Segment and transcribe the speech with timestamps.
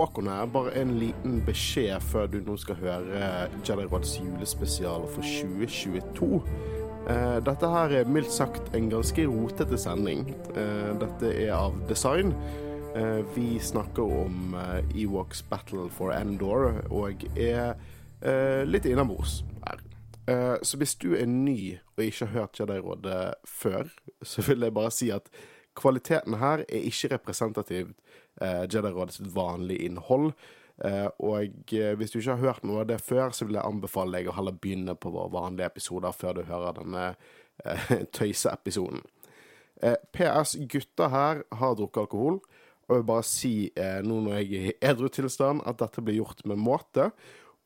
[0.00, 0.30] Håkon.
[0.52, 3.24] Bare en liten beskjed før du nå skal høre
[3.66, 6.40] Jedi Rods julespesial for 2022.
[7.10, 10.24] Eh, dette her er mildt sagt en ganske rotete sending.
[10.54, 12.32] Eh, dette er av design.
[12.96, 17.76] Eh, vi snakker om eh, Ewoks Battle for Endor og er
[18.24, 19.84] eh, litt innabords her.
[20.30, 23.92] Eh, så hvis du er ny og ikke har hørt Jedi-rådet før,
[24.32, 25.28] så vil jeg bare si at
[25.76, 27.96] kvaliteten her er ikke representativt
[28.40, 30.32] eh, Jedi-rådet sitt vanlige innhold.
[30.80, 33.68] Uh, og uh, hvis du ikke har hørt noe av det før, så vil jeg
[33.68, 37.02] anbefale deg å heller begynne på våre vanlige episoder før du hører denne
[37.66, 39.04] uh, tøyseepisoden.
[40.12, 42.40] PS, gutter her har drukket alkohol.
[42.84, 43.52] Og jeg vil bare si
[44.04, 47.06] nå når jeg er i edru tilstand, at dette blir gjort med måte.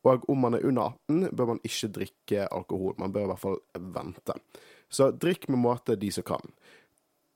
[0.07, 2.95] Og om man er under 18, bør man ikke drikke alkohol.
[3.01, 3.59] Man bør i hvert fall
[3.97, 4.37] vente.
[4.87, 6.53] Så drikk med måte, de som kan.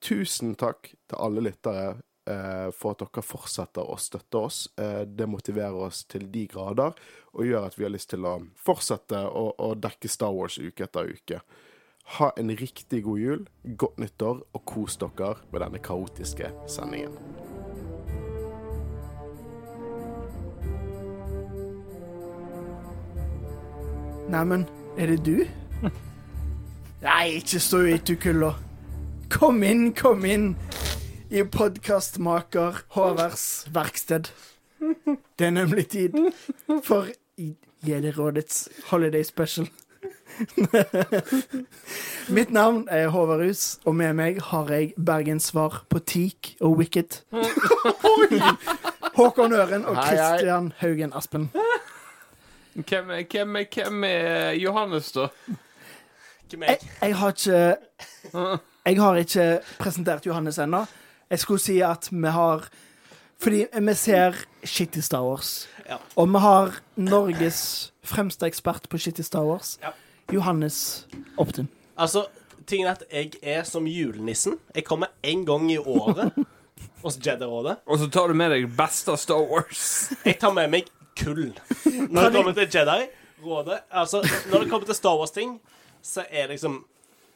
[0.06, 1.98] Tusen takk til alle lyttere
[2.76, 4.60] for at dere fortsetter å støtte oss.
[4.78, 6.94] Eh, det motiverer oss til de grader,
[7.34, 10.86] og gjør at vi har lyst til å fortsette å, å dekke Star Wars uke
[10.86, 11.42] etter uke.
[12.18, 13.46] Ha en riktig god jul,
[13.78, 17.18] godt nyttår, og kos dere med denne kaotiske sendingen.
[24.30, 25.46] Neimen, er det du?
[27.08, 28.54] Nei, ikke stå i kulda.
[29.34, 30.52] Kom inn, kom inn
[31.30, 34.30] i podkastmaker Håvards verksted.
[35.40, 36.16] Det er nemlig tid
[36.84, 37.08] for
[37.86, 39.68] Jedi-rådets holiday special.
[42.30, 47.22] Mitt navn er Håvard Hus, og med meg har jeg bergenssvar på Teak og Wicked.
[49.20, 50.18] Håkon Øren og hei.
[50.80, 51.50] Haugen Aspen.
[52.74, 55.28] Hvem, er- hvem, er- hvem er Johannes, da?
[56.50, 56.90] Ikke Jeg, meg.
[57.02, 57.78] jeg har ikke
[58.86, 60.86] Jeg har ikke presentert Johannes ennå.
[61.30, 62.70] Jeg skulle si at vi har
[63.40, 65.68] Fordi vi ser Shitty Star Wars.
[65.88, 65.98] Ja.
[66.16, 69.78] Og vi har Norges fremste ekspert på Shitty Star Wars.
[69.82, 69.94] Ja.
[70.32, 71.08] Johannes
[71.38, 71.70] Optin.
[71.98, 72.26] Altså,
[72.68, 74.60] tingen er at jeg er som julenissen.
[74.76, 76.36] Jeg kommer én gang i året
[77.04, 77.80] hos Jedi-rådet.
[77.86, 79.88] Og så tar du med deg best beste av Star Wars.
[80.26, 81.50] Jeg tar med meg kull.
[82.14, 84.20] Når det kommer til Jedi-rådet Altså,
[84.52, 85.60] når det kommer til Star Wars-ting,
[86.04, 86.82] så er det liksom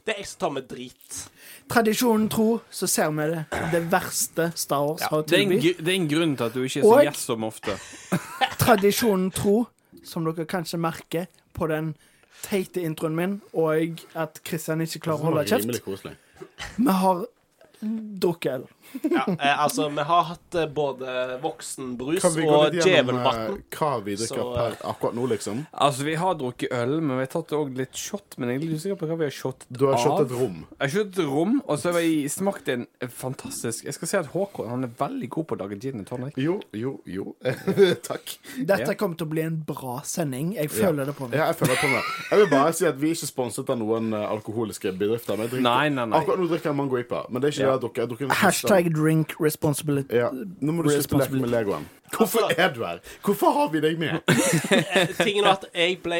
[0.03, 1.19] Det er jeg som tar med drit.
[1.69, 5.49] Tradisjonen tro så ser vi det, det verste Star Wars har å Det er, en,
[5.49, 5.61] tilby.
[5.63, 7.77] gr- det er en grunn til at du ikke er så Og- gjest som ofte.
[8.63, 9.55] Tradisjonen tro,
[10.03, 11.93] som dere kanskje merker på den
[12.43, 15.63] teite introen min, og at Kristian ikke klarer å holde kjeft.
[15.65, 16.15] Rimelig koselig.
[16.77, 17.25] Vi har
[17.83, 18.63] drukket øl.
[19.09, 23.17] Ja, eh, altså, vi har hatt eh, både voksenbrus Kan vi gå og litt gjennom
[23.17, 23.39] djevelvann.
[23.55, 25.61] eh, hva vi drikker Så, per akkurat nå, liksom?
[25.73, 28.37] Altså, vi har drukket øl, men vi har tatt også litt shot.
[28.37, 30.21] Men jeg er litt usikker på hva vi har shottet Du har av.
[30.25, 30.59] et rom.
[30.79, 34.29] Jeg har kjøpt rom, og så har vi smakt en fantastisk Jeg skal si at
[34.33, 36.37] Håkon han er veldig god på å lage gin and tonic.
[36.37, 37.35] Jo, jo, jo.
[38.09, 38.37] Takk.
[38.59, 38.93] Dette Ja.
[38.99, 40.53] kommer til å bli en bra sending.
[40.55, 41.37] Jeg føler det på meg.
[41.39, 42.03] Ja, jeg føler på meg.
[42.31, 45.37] Jeg vil bare si at vi er ikke sponset av noen eh, alkoholiske bedrifter.
[45.37, 46.19] Men jeg drikker, Nei, nei, nei.
[46.19, 47.89] Akkurat nå drikker jeg mangoipa, men det er ikke Ja.
[48.03, 50.15] Jeg drukker Hashtag drink responsibility.
[50.15, 50.29] Ja.
[50.31, 51.87] Nå må du slutte å leke med Legoen.
[52.13, 53.01] Hvorfor er du her?
[53.25, 54.19] Hvorfor har vi deg med?
[54.73, 56.19] Eh, Tingen er at jeg ble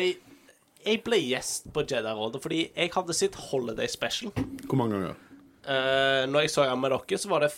[0.84, 4.34] Jeg ble gjest på Jedi-rådet fordi jeg hadde sitt holiday special.
[4.68, 5.22] Hvor mange ganger?
[5.64, 7.54] Uh, når jeg så han med dere, så var det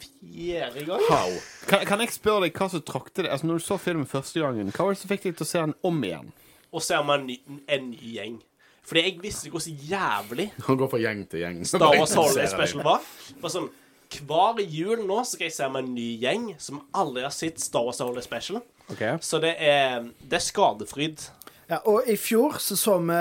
[0.00, 1.02] fjerde gang.
[1.10, 1.34] How?
[1.68, 4.40] Kan, kan jeg spørre deg hva som trakte deg Altså, når du så filmen første
[4.40, 6.32] gangen, hva var det som fikk deg til å se den om igjen?
[6.74, 8.38] Å se den med en ny, en ny gjeng.
[8.84, 11.62] Fordi jeg visste hvor så jævlig Han går fra gjeng til gjeng.
[11.68, 13.06] Star Wars Holiday Special var.
[13.40, 13.70] Bare sånn
[14.14, 17.58] Hver jul nå så skal jeg se med en ny gjeng som aldri har sett
[17.62, 18.60] Star Wars Holiday Special.
[18.92, 19.16] Okay.
[19.24, 21.24] Så det er, det er skadefryd.
[21.70, 23.20] Ja, og i fjor så så vi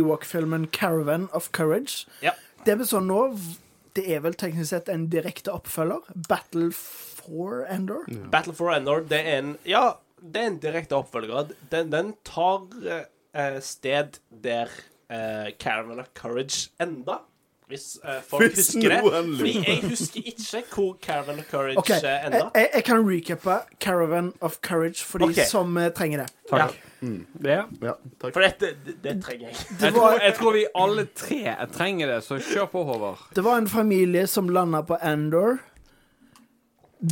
[0.00, 2.08] Ewok-filmen 'Caravan of Courage'.
[2.22, 2.34] Ja.
[2.66, 3.38] Det vi så nå,
[3.94, 6.02] det er vel teknisk sett en direkte oppfølger.
[6.28, 8.10] 'Battle for Endor'.
[8.30, 11.54] Battle for Endor, det er en Ja, det er en direkte oppfølger.
[11.70, 14.68] Den, den tar eh, sted der
[15.10, 17.22] eh, Caravan of Courage enda.
[17.66, 19.00] Hvis uh, folk Hvis husker det.
[19.38, 21.94] Fordi jeg husker ikke hvor Caravan of Courage okay.
[21.94, 22.50] uh, enda.
[22.54, 25.44] jeg, jeg kan recappe 'Caravan of Courage' for de okay.
[25.50, 26.32] som uh, trenger det.
[26.52, 26.66] Ja,
[27.44, 27.62] Ja.
[27.82, 28.32] Ja, takk.
[28.34, 29.56] for dette, det, det trenger jeg.
[29.80, 33.18] Jeg tror, jeg tror vi alle tre trenger det, så kjør på, Håvard.
[33.36, 35.58] Det var en familie som landa på Andor.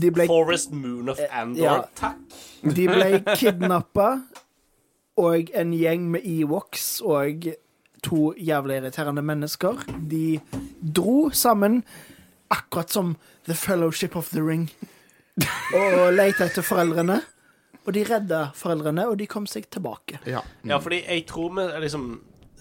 [0.01, 1.63] De ble, Forest Moon of Andor.
[1.65, 1.81] ja.
[1.97, 2.17] Takk.
[2.77, 4.21] de ble kidnappa,
[5.17, 7.53] og en gjeng med Ewoks og
[8.03, 9.85] to jævlig irriterende mennesker.
[10.11, 10.41] De
[10.83, 11.83] dro sammen,
[12.53, 13.15] akkurat som
[13.47, 14.69] The Fellowship of the Ring,
[15.79, 17.21] og lette etter foreldrene.
[17.83, 20.21] Og de redda foreldrene, og de kom seg tilbake.
[20.29, 20.43] Ja.
[20.63, 22.13] Ja, fordi jeg tror vi liksom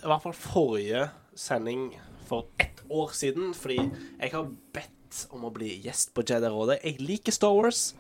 [0.01, 1.03] I hvert fall forrige
[1.37, 1.91] sending
[2.25, 3.77] for ett år siden, fordi
[4.17, 6.79] jeg har bedt om å bli gjest på Jedi-rådet.
[6.87, 7.91] Jeg liker Star Wars.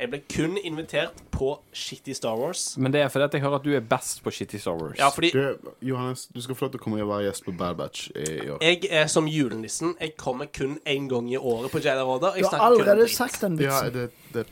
[0.00, 2.76] Jeg ble kun invitert på Shitty Star Wars.
[2.78, 4.98] Men det er fordi at jeg hører at du er best på Shitty Star Wars.
[4.98, 7.54] Ja, fordi Du, Johannes, du skal få lov til å komme og være gjest på
[7.58, 8.58] Bad Batch i, i år.
[8.62, 9.94] jeg er som julenissen.
[10.00, 12.34] Jeg kommer kun én gang i året på Jedi-rådet.
[12.38, 13.92] Du har allerede sagt den Ja, vitsen.
[13.92, 14.46] det, det,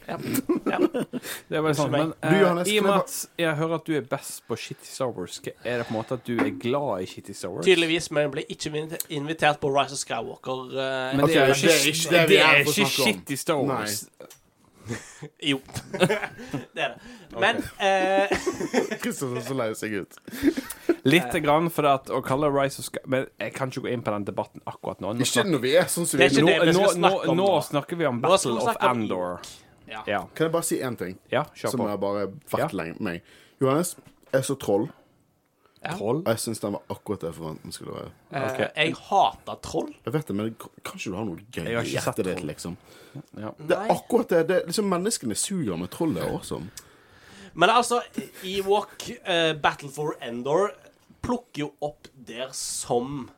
[1.49, 1.93] Det er veldig sant.
[1.93, 4.57] Men Du, eh, Johannes, i og med at jeg hører at du er best på
[4.57, 7.51] Shitty Star Wars, er det på en måte at du er glad i Shitty Star
[7.55, 7.67] Wars?
[7.67, 10.65] Tydeligvis, men jeg ble ikke invitert på Rise of Skywalker.
[10.75, 12.91] eh, Men det er det er ikke, det er ikke.
[12.91, 14.07] Shitty Star Wars.
[15.51, 15.61] Jo.
[16.75, 17.41] det er det.
[17.41, 18.33] Men eh,
[19.03, 20.19] Kristoffer så lei seg ut.
[21.07, 24.03] Lite grann, for at å kalle Rise of Sky Men jeg kan ikke gå inn
[24.07, 25.13] på den debatten akkurat nå.
[25.15, 26.83] Nå, Ikke når vi er sånn som vi Det er nå.
[26.99, 29.41] nå, nå, nå, snakker vi om Battle of Andor.
[29.87, 30.03] ja.
[30.07, 32.93] Ja, Kan jeg bare si én ting ja kjør som jeg bare fatt ja.
[32.99, 33.27] meg?
[33.63, 33.95] Johannes
[34.35, 34.89] er så troll,
[35.95, 36.23] Troll?
[36.27, 38.11] jeg syns den var akkurat det jeg forventet den skulle være.
[38.33, 38.69] Okay.
[38.77, 39.93] Jeg hater troll.
[40.05, 42.77] Jeg vet det, men kanskje du har noe gøy i hjertet ditt, liksom?
[43.39, 43.53] Ja.
[43.57, 44.43] Det er akkurat det.
[44.49, 46.69] det er liksom Menneskene suger med troll, det er awesome.
[47.57, 48.03] Men altså,
[48.45, 50.75] Ewok uh, Battle for Endor
[51.25, 53.31] plukker jo opp der som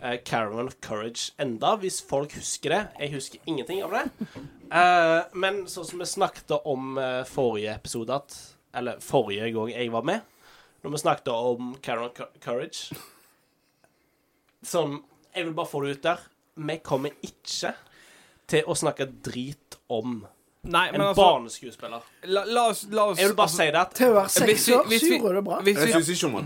[0.00, 2.80] uh, Caravan of Courage enda, hvis folk husker det.
[2.98, 4.06] Jeg husker ingenting av det.
[4.72, 8.38] Uh, men sånn som vi snakket om uh, forrige episode at,
[8.76, 10.24] Eller forrige gang jeg var med,
[10.84, 12.10] når vi snakket om Karen
[12.44, 12.94] Courage
[14.64, 14.98] Sånn
[15.34, 16.24] Jeg vil bare få det ut der.
[16.58, 17.74] Vi kommer ikke
[18.48, 20.20] til å snakke drit om
[20.68, 22.02] Nei, en altså barneskuespiller.
[22.34, 24.32] la, la oss, la oss Jeg vil bare altså, si det at Til å være
[24.34, 25.58] seks år så gjorde det bra.
[25.62, 26.42] hvis Jeg syns ikke hun var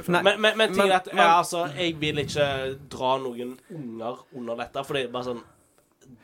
[0.00, 0.16] i filmen.
[0.18, 0.22] Nei.
[0.26, 2.48] Men, men, men, Men- at, men- ja, altså, jeg vil ikke
[2.92, 5.42] dra noen unger under dette, for det er bare sånn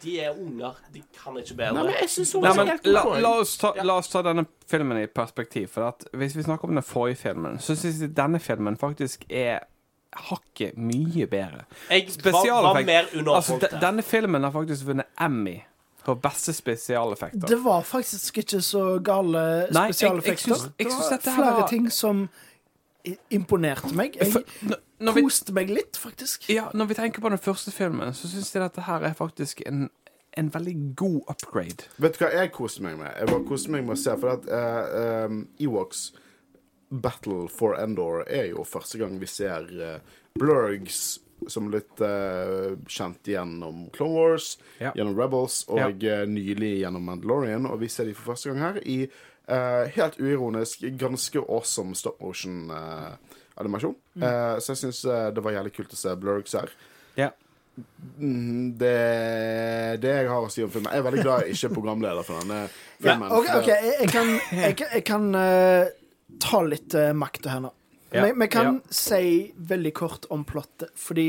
[0.03, 0.75] De er unger.
[0.93, 1.73] De kan ikke bedre.
[1.75, 3.83] Nei, men jeg synes hun Nei, men la, la, oss ta, Ja.
[3.83, 5.69] la oss ta denne filmen i perspektiv.
[5.69, 9.25] For at hvis vi snakker om den forrige filmen, så syns jeg denne filmen faktisk
[9.31, 9.61] er
[10.29, 11.65] hakket mye bedre.
[11.91, 13.71] jeg var, Spesialeffekt- var mer Altså, underholdt.
[13.71, 15.61] de, denne filmen har faktisk vunnet Emmy
[16.05, 17.47] på beste spesialeffekter.
[17.49, 20.55] Det var faktisk ikke så gale Nei, jeg- jeg spesialeffekter.
[20.79, 22.29] Det var flere var- ting som
[23.31, 24.17] imponerte meg.
[24.17, 24.33] Jeg
[25.01, 26.49] når- vi, koste meg litt, faktisk.
[26.51, 29.63] ja, når vi tenker på den første filmen, så syns jeg dette her er faktisk
[29.67, 29.89] en,
[30.37, 31.87] en veldig god upgrade.
[31.99, 33.13] Vet du hva jeg koste meg med?
[33.19, 36.13] Jeg koste meg med å se, for at uh, um, Ewoks
[36.91, 39.99] Battle for Endor er jo første gang vi ser uh,
[40.39, 44.91] Blurgs som litt uh, kjent gjennom Clone Wars, Ja.
[44.97, 47.67] gjennom Rebels og eh, nylig gjennom Mandalorian.
[47.71, 48.97] Og vi ser de for første gang her i
[49.49, 53.95] helt uironisk ganske awesome stop motion-animasjon.
[54.23, 55.03] Eh, så jeg syns
[55.35, 56.73] det var jævlig kult å se Blurgs her.
[57.19, 57.31] Ja.
[58.19, 60.91] Mm, Det det jeg har å si om filmen.
[60.93, 62.61] Jeg er veldig glad jeg ikke er programleder for denne
[63.05, 63.29] filmen.
[63.31, 65.87] For ok, det- jeg, jeg kan, jeg, jeg kan uh,
[66.43, 67.73] ta litt uh, makta her nå.
[68.13, 68.93] Ja, Vi, vi kan ja.
[68.95, 71.27] si veldig kort om plottet, fordi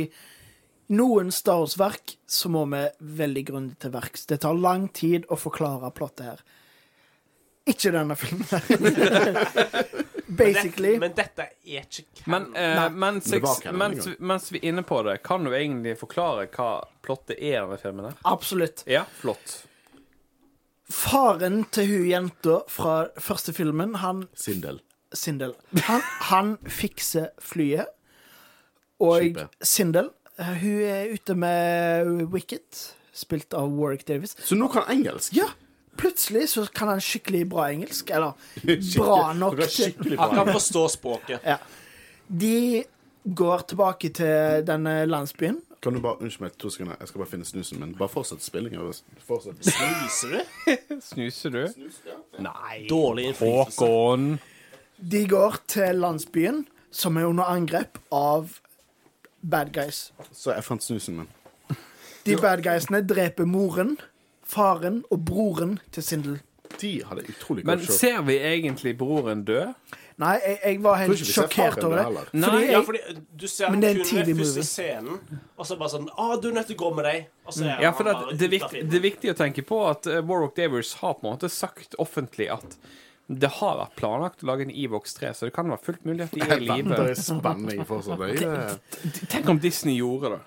[0.95, 2.79] noen Star Wars-verk så må vi
[3.19, 4.23] veldig grundig til verks.
[4.31, 6.39] Det tar lang tid å forklare plottet her.
[7.67, 8.45] Ikke denne filmen.
[10.39, 10.93] Basically.
[11.01, 12.55] Men dette er ikke Men canon.
[12.55, 15.51] eh, mens, Men det jeg, canon mens, mens vi er inne på det, kan du
[15.57, 16.69] egentlig forklare hva
[17.05, 18.05] plottet er med filmen?
[18.11, 18.19] her?
[18.29, 18.83] Absolutt.
[18.89, 19.63] Ja, flott.
[20.89, 24.79] Faren til hun jenta fra første filmen, han Sindel.
[25.13, 25.55] Sindel.
[25.89, 27.89] Han, han fikser flyet.
[29.01, 29.53] Og Skipet.
[29.65, 32.81] Sindel, eh, hun er ute med Wicket,
[33.15, 34.35] spilt av Warwick Davis.
[34.43, 35.33] Så nå kan engelsk?
[35.37, 35.47] Ja,
[35.99, 38.09] plutselig så kan han skikkelig bra engelsk.
[38.15, 38.33] Eller
[38.97, 39.59] bra nok.
[39.67, 41.43] Til- Han kan forstå språket.
[41.45, 41.57] Ja.
[42.27, 42.83] De
[43.35, 45.59] går tilbake til denne landsbyen.
[45.79, 47.93] Kan du bare Unnskyld meg to sekunder, jeg skal bare finne snusen min.
[47.95, 48.89] Bare fortsett spillingen.
[49.27, 49.61] Fortsett.
[49.63, 50.65] Snuser du?
[51.11, 51.61] Snuser du?
[52.43, 52.81] Nei.
[52.89, 53.79] Dårlig innflytelse.
[53.79, 54.25] Håkon.
[54.99, 58.57] De går til landsbyen, som er under angrep av
[59.39, 60.09] bad guys.
[60.35, 61.29] Så jeg fant snusen min.
[62.27, 63.95] De bad guysene dreper moren,
[64.49, 66.39] faren og broren til Sindel.
[66.79, 67.97] De hadde utrolig Men godt show.
[67.97, 69.63] ser vi egentlig broren dø?
[70.19, 72.23] Nei, jeg, jeg var helt sjokkert over det.
[72.35, 72.99] Nei, Fordi Ja, fordi
[73.39, 74.63] du ser Men det er en tidlig TV-movie.
[74.67, 75.19] scenen,
[75.55, 77.29] og så bare sånn Å, du er nødt til å gå med deg.
[77.47, 80.09] Og så er Ja, for det, det, viktig, det er viktig å tenke på at
[80.11, 82.75] uh, Warwick Davis har på en måte sagt offentlig at
[83.29, 86.25] det har vært planlagt å lage en Evox 3, så det kan være fullt mulig
[86.25, 86.95] at de er i Jeg live.
[88.33, 90.39] Jeg, eh, Tenk om Disney gjorde det.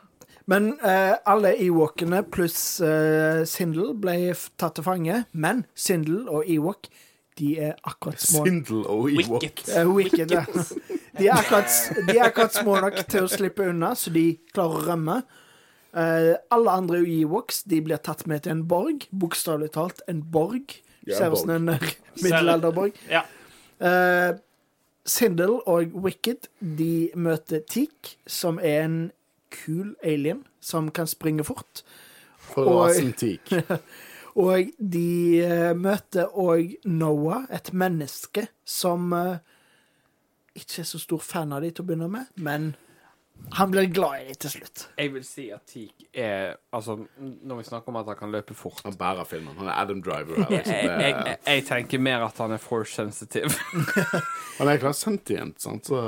[0.51, 5.23] Men eh, alle Ewokene pluss eh, Sindel ble tatt til fange.
[5.33, 6.89] Men Sindel og Ewok,
[7.39, 9.39] de er akkurat små Sindel og Ewok.
[9.43, 9.63] Wicket.
[9.71, 10.45] Eh, Wicked, ja.
[11.13, 11.69] De er, akkurat,
[12.09, 15.19] de er akkurat små nok til å slippe unna, så de klarer å rømme.
[15.93, 19.05] Eh, alle andre Ewoks de blir tatt med til en borg.
[19.13, 20.73] Bokstavelig talt en borg.
[21.05, 21.89] Ja, Ser en ut som en eh,
[22.23, 22.97] middelalderborg.
[23.13, 23.27] Ja.
[23.83, 24.31] Eh,
[25.05, 28.97] Sindel og Wicked de møter Teak, som er en
[29.53, 31.85] kul alien som kan springe fort.
[32.53, 33.53] For Og- rasen teak.
[34.43, 39.43] Og de eh, møter òg Noah, et menneske som eh,
[40.57, 42.71] ikke er så stor fan av de til å begynne med, men
[43.57, 44.85] han blir glad i dem til slutt.
[45.01, 48.55] Jeg vil si at Teak er Altså, når vi snakker om at han kan løpe
[48.55, 49.57] fort Han bærer filmen.
[49.59, 50.37] Han er Adam Driver.
[50.37, 50.75] Her, jeg, liksom.
[50.75, 53.51] jeg, det, jeg, jeg tenker mer at han er force sensitive.
[54.61, 55.91] han er klart sentient, sant?
[55.91, 56.03] så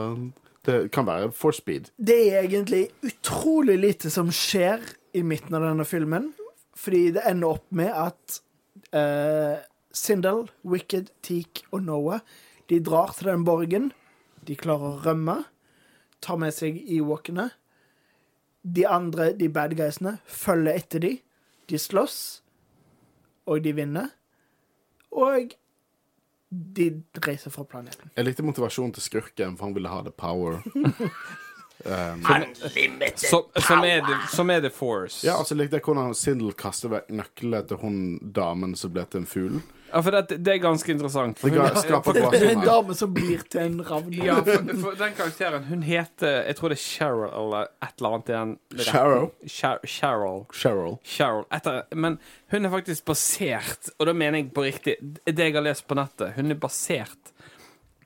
[0.64, 1.90] det kan være for speed.
[1.96, 4.80] Det er egentlig utrolig lite som skjer
[5.14, 6.30] i midten av denne filmen,
[6.76, 8.38] fordi det ender opp med at
[8.96, 9.60] uh,
[9.94, 12.24] Sindel, Wicked, Teak og Noah
[12.70, 13.90] de drar til den borgen.
[14.46, 15.42] De klarer å rømme,
[16.24, 17.50] tar med seg Ewokene.
[18.64, 21.12] De andre, de bad guysene, følger etter de.
[21.68, 22.18] De slåss,
[23.48, 24.08] og de vinner.
[25.12, 25.52] Og
[26.76, 28.10] de reiser fra planeten.
[28.16, 30.60] Jeg likte motivasjonen til skurken, for han ville ha the power.
[31.84, 32.22] Um,
[33.16, 35.26] Som, som, er the, som er the force.
[35.26, 37.96] ja, og så likte jeg hvordan Sindel kaster vekk nøkkelen til hun
[38.32, 39.58] damen som ble til en fugl.
[39.94, 41.38] Ja, for det, det er ganske interessant.
[41.38, 41.60] For hun,
[42.34, 44.10] Det er en dame som blir til en ravn.
[44.16, 48.16] ja, for, for den karakteren Hun heter Jeg tror det er Cheryl eller et eller
[48.16, 48.56] annet i den
[48.88, 49.28] Cheryl.
[49.86, 50.40] Cheryl.
[50.52, 50.96] Cheryl.
[51.06, 51.44] Cheryl.
[51.54, 52.18] Etter, men
[52.50, 55.94] hun er faktisk basert, og da mener jeg på riktig Det jeg har lest på
[55.98, 57.30] nettet, hun er basert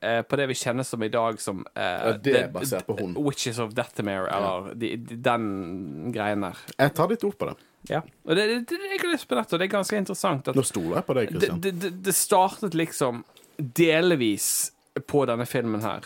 [0.02, 2.86] eh, på det vi kjenner som i dag som eh, Ja, det er the- basert
[2.86, 3.16] på hun.
[3.24, 6.60] Witches of Dethamere, eller de, de, den greien der.
[6.78, 7.56] Jeg tar ditt ord på det.
[7.88, 8.02] Ja.
[8.24, 10.56] Og det, det, det jeg har lyst på dette, og det er ganske interessant at
[10.58, 11.60] Nå stoler jeg på deg, det, Christian.
[11.64, 13.22] det, det, det startet liksom
[13.56, 14.72] delvis
[15.06, 16.04] på denne filmen her.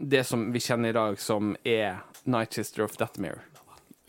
[0.00, 3.40] Det som vi kjenner i dag som er Night Sister of Deathmere.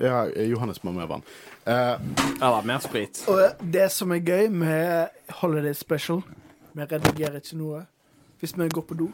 [0.01, 1.21] Ja, Johannes må med vann.
[1.65, 1.97] Eh,
[2.41, 3.23] Eller mer sprit.
[3.29, 6.23] Og det som er gøy med Holiday Special
[6.73, 7.83] Vi redigerer ikke noe.
[8.41, 9.09] Hvis vi går på do,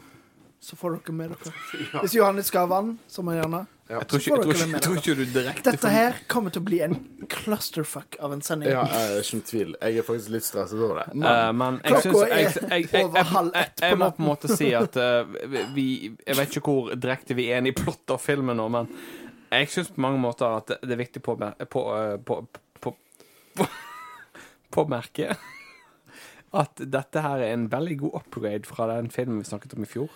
[0.62, 1.52] så får dere med dere.
[2.04, 3.60] Hvis Johannes skal ha vann, så må han gjerne.
[3.88, 6.60] Jeg tror ikke, jeg tror ikke, jeg tror ikke du direkte Dette her kommer til
[6.60, 6.96] å bli en
[7.32, 8.68] clusterfuck av en sending.
[8.68, 9.70] ja, jeg er ikke tvil.
[9.80, 11.06] Jeg er faktisk litt stresset over det.
[11.14, 13.84] Men Eh, men jeg Klokka syns er jeg, jeg, jeg, jeg, over halv ett på
[13.84, 15.36] jeg, jeg må på en måte si at uh,
[15.74, 18.90] vi Jeg vet ikke hvor direkte vi er inne i plottet av filmen nå, men
[19.48, 21.38] jeg syns på mange måter at det er viktig på,
[21.72, 21.84] på,
[22.28, 22.40] på,
[22.84, 22.92] på,
[23.56, 23.68] på,
[24.76, 25.48] på merket
[26.56, 29.88] at dette her er en veldig god upgrade fra den filmen vi snakket om i
[29.88, 30.12] fjor.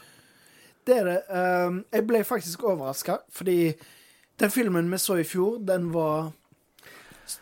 [0.87, 1.19] Det er det.
[1.31, 3.73] Um, jeg ble faktisk overraska, fordi
[4.43, 6.33] den filmen vi så i fjor, den var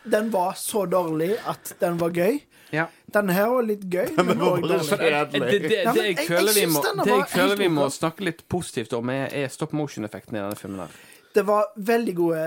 [0.05, 2.37] Den var så dårlig at den var gøy.
[2.71, 2.85] Ja.
[3.11, 4.85] Denne her var litt gøy, men var også dårlig.
[4.87, 8.43] så- Det, det, det, jeg- føler vi må, det jeg føler vi må snakke litt
[8.47, 10.79] positivt om, er, er stop motion-effekten i denne filmen.
[10.85, 12.43] her Det var veldig gode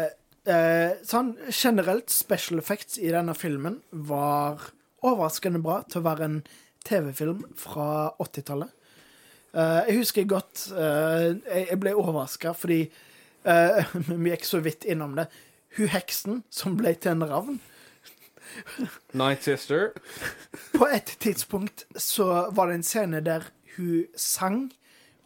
[0.46, 4.62] eh, Sånn generelt, special effects i denne filmen var
[5.04, 6.38] overraskende bra til å være en
[6.84, 8.70] TV-film fra 80-tallet.
[9.54, 12.80] Eh, jeg husker godt eh, jeg, ble overraska fordi
[13.46, 13.92] eh,
[14.24, 15.28] Vi gikk så vidt innom det.
[15.78, 17.60] Hun heksen som ble til en ravn.
[19.20, 19.92] Night Sister.
[20.78, 23.46] På et tidspunkt så var det en scene der
[23.76, 24.68] hun sang,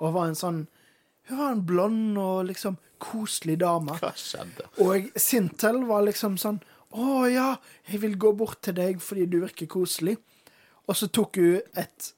[0.01, 0.67] og var en sånn
[1.29, 3.97] Hun var en blond og liksom koselig dame.
[4.01, 4.69] hva skjedde?
[4.81, 6.63] Og Sintel var liksom sånn
[6.97, 7.49] Å ja,
[7.91, 10.17] jeg vil gå bort til deg fordi du virker koselig.
[10.89, 12.13] Og så tok hun et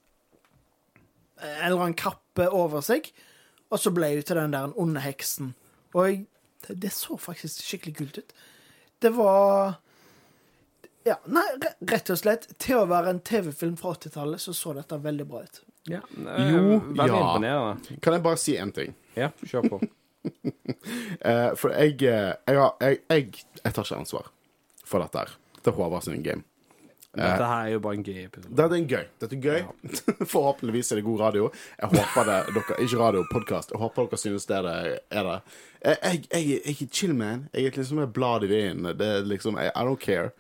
[1.40, 3.11] En eller annen kappe over seg,
[3.70, 5.54] og så ble hun til den der onde heksen.
[5.94, 6.18] Og jeg,
[6.66, 8.35] det, det så faktisk skikkelig kult ut.
[9.00, 9.78] Det var
[11.09, 11.47] Ja, nei,
[11.88, 12.44] rett og slett.
[12.61, 15.62] Til å være en TV-film fra 80-tallet, så så dette veldig bra ut.
[15.88, 16.02] Ja.
[16.12, 17.20] Jo, veldig ja.
[17.23, 17.97] imponerende.
[18.04, 18.92] Kan jeg bare si én ting?
[19.16, 19.80] Ja, kjør på.
[21.20, 23.25] Eh, for jeg, eh, jeg, jeg, jeg
[23.64, 24.28] Jeg tar ikke ansvar
[24.85, 25.32] for dette her.
[25.56, 26.44] Dette er Håvard sin game.
[27.11, 28.52] Dette her er jo bare en gøy episode.
[28.55, 29.07] Dette er gøy.
[29.19, 29.62] Dette er gøy.
[30.33, 31.49] Forhåpentligvis er det god radio.
[31.81, 33.73] Jeg håper det dere, Ikke radio, podkast.
[33.75, 34.76] Jeg håper dere synes det er det.
[35.11, 37.49] Jeg, jeg, jeg, er chill, man.
[37.55, 38.93] Jeg er liksom et blad i vinden.
[38.99, 40.31] Det er liksom I, I don't care.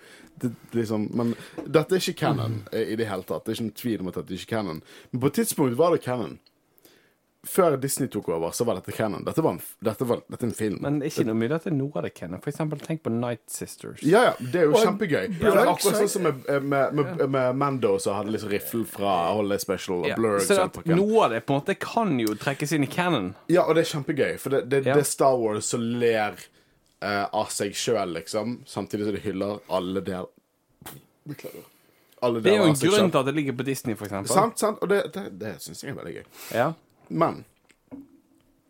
[0.40, 1.34] Det, liksom, men
[1.66, 3.42] dette er ikke canon eh, i det hele tatt.
[3.44, 4.80] Det er ikke noen tvil om at dette er ikke canon.
[5.10, 6.38] Men på et tidspunkt var det canon.
[7.48, 9.22] Før Disney tok over, så var dette canon.
[9.24, 10.74] Dette var en, dette var, dette en film.
[10.84, 12.42] Men ikke noe mye at det er noe av det, canon.
[12.44, 14.02] For eksempel, tenk på Night Sisters.
[14.04, 15.30] Ja, ja, det er jo Og kjempegøy.
[15.38, 19.14] Det er akkurat sånn som med, med, med, med Mando, som hadde liksom riffel fra
[19.32, 20.18] Holiday Special og Ja.
[20.20, 20.44] Blurg.
[20.44, 23.32] Så at noe av det på en måte kan jo trekkes inn i canon.
[23.48, 24.98] Ja, og det er kjempegøy, for det, det, Ja.
[25.00, 26.36] det er Star Wars som ler
[27.00, 30.28] uh, av seg sjøl, liksom, samtidig som de hyller alle der
[31.24, 31.64] Beklager.
[32.20, 34.28] Alle Det er jo en grunn til at det ligger på Disney, for eksempel.
[34.28, 36.24] Sant, sant, og det, det, det syns jeg er veldig gøy.
[36.52, 36.68] Ja.
[37.10, 37.42] Men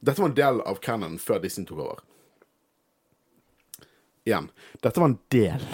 [0.00, 1.98] dette var en del av canon før Disney tok over.
[4.24, 4.50] Igjen.
[4.84, 5.64] Dette var en del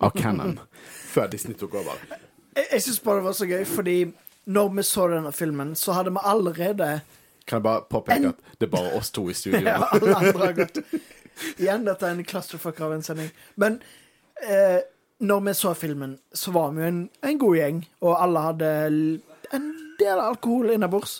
[0.00, 0.58] av canon
[1.14, 2.00] før Disney tok over.
[2.54, 3.96] Jeg, jeg syns bare det var så gøy, fordi
[4.54, 6.88] når vi så denne filmen, så hadde vi allerede
[7.48, 9.60] Kan jeg bare påpeke En- at det er bare oss to i studio?
[9.66, 10.78] Ja, alle andre har gått.
[11.58, 13.30] Igjen, dette er en clusterfuck av en sending.
[13.60, 13.80] Men
[14.48, 14.80] eh,
[15.24, 18.70] når vi så filmen, så var vi jo en, en god gjeng, og alle hadde
[19.56, 19.66] en
[20.00, 21.18] del alkohol innabords.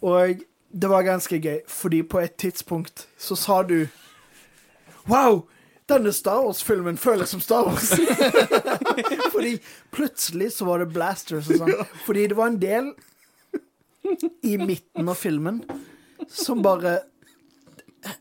[0.00, 3.88] Og det var ganske gøy, fordi på et tidspunkt så sa du
[5.08, 5.48] Wow!
[5.90, 7.88] Denne Star Wars-filmen føles som Star Wars.
[9.34, 9.56] fordi
[9.90, 11.88] plutselig så var det blasters og sånn.
[12.04, 12.92] Fordi det var en del
[14.46, 15.58] i midten av filmen
[16.30, 17.00] som bare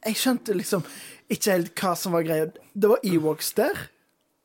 [0.06, 0.82] Jeg skjønte liksom
[1.30, 2.50] ikke helt hva som var greia.
[2.74, 3.78] Det var Ewoks der,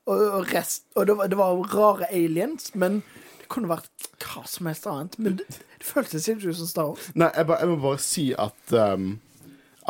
[0.04, 3.00] og, rest, og det, var, det var rare aliens, men
[3.40, 5.18] det kunne vært hva som helst annet.
[5.18, 5.46] Men det,
[5.78, 7.08] det føltes ikke ut som Star Wars.
[7.14, 9.14] Nei, jeg, ba, jeg må bare si at um,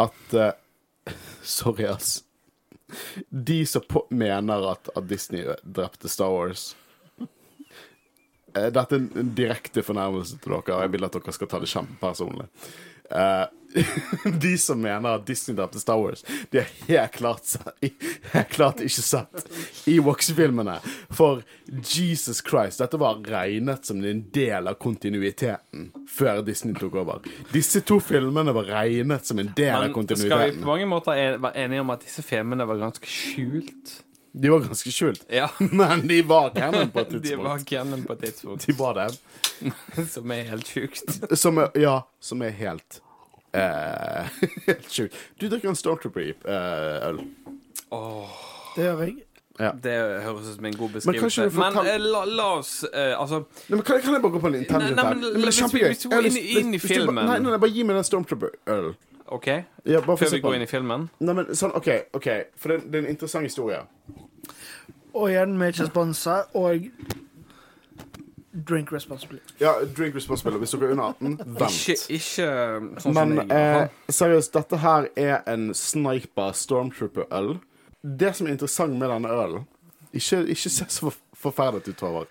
[0.00, 0.52] At uh,
[1.56, 2.22] Sorry, ass.
[3.28, 6.76] De som mener at, at Disney drepte Star Wars
[8.54, 11.60] eh, Dette er en, direkte fornærmelse til dere, og jeg vil at dere skal ta
[11.62, 12.46] det kjempepersonlig.
[13.10, 13.46] Eh,
[14.40, 17.54] de som mener at Disney drepte Star Wars, de har helt klart,
[18.32, 19.48] helt klart ikke sett
[19.90, 20.76] Ewoks-filmene.
[21.10, 21.42] For
[21.94, 27.24] Jesus Christ, dette var regnet som en del av kontinuiteten før Disney tok over.
[27.52, 31.12] Disse to filmene var regnet som en del av Men skal vi på mange måter
[31.18, 34.00] er- være enige om at disse filmene var ganske skjult?
[34.34, 35.48] De var ganske skjult, Ja.
[35.58, 39.10] men de var canon på et De var canon på et tidspunkt, De var det.
[40.10, 41.18] som er helt sjukt.
[41.38, 43.00] Som er, ja, som er helt
[44.66, 45.14] Helt sjukt.
[45.38, 47.20] Du drikker en Stormtrooper-øl.
[48.74, 49.14] Det gjør jeg.
[49.84, 49.92] Det
[50.24, 51.44] høres ut som en god Men beskrivelse.
[51.46, 54.32] du Men, fortell- eh, la, la oss eh, Altså Nei, men kan, kan jeg bare
[54.34, 55.14] gå på en Nei, tangent nei, her?
[55.14, 55.88] men Nei, men det er hvis kjempegøy.
[55.92, 57.26] hvis vi Jeg har går lyst- inn- inn i hvis du bare- filmen.
[57.30, 58.88] Nei, nei, nei, bare gi meg den Stormtrooper-øl.
[59.38, 59.46] OK?
[59.86, 60.60] Ja, bare Før se vi på går den.
[60.60, 61.06] inn i filmen?
[61.20, 61.88] Nei, men sånn, OK,
[62.18, 63.78] ok For det, det er en interessant historie.
[65.14, 66.90] Og igjen, vi er ikke sponsa, og
[68.66, 69.38] drink responsibly.
[69.60, 70.58] Ja, drink responsibly.
[70.62, 71.76] Hvis dere er under 18, vent.
[71.88, 72.48] Ikke, ikke
[73.02, 77.56] sånn som jeg, eh, seriøst, dette her er en sniper stormtrooper-øl.
[78.04, 79.66] Det som er interessant med denne ølen
[80.12, 81.16] Ikke, ikke se så for-
[81.50, 82.26] forferdet ut, Håvard.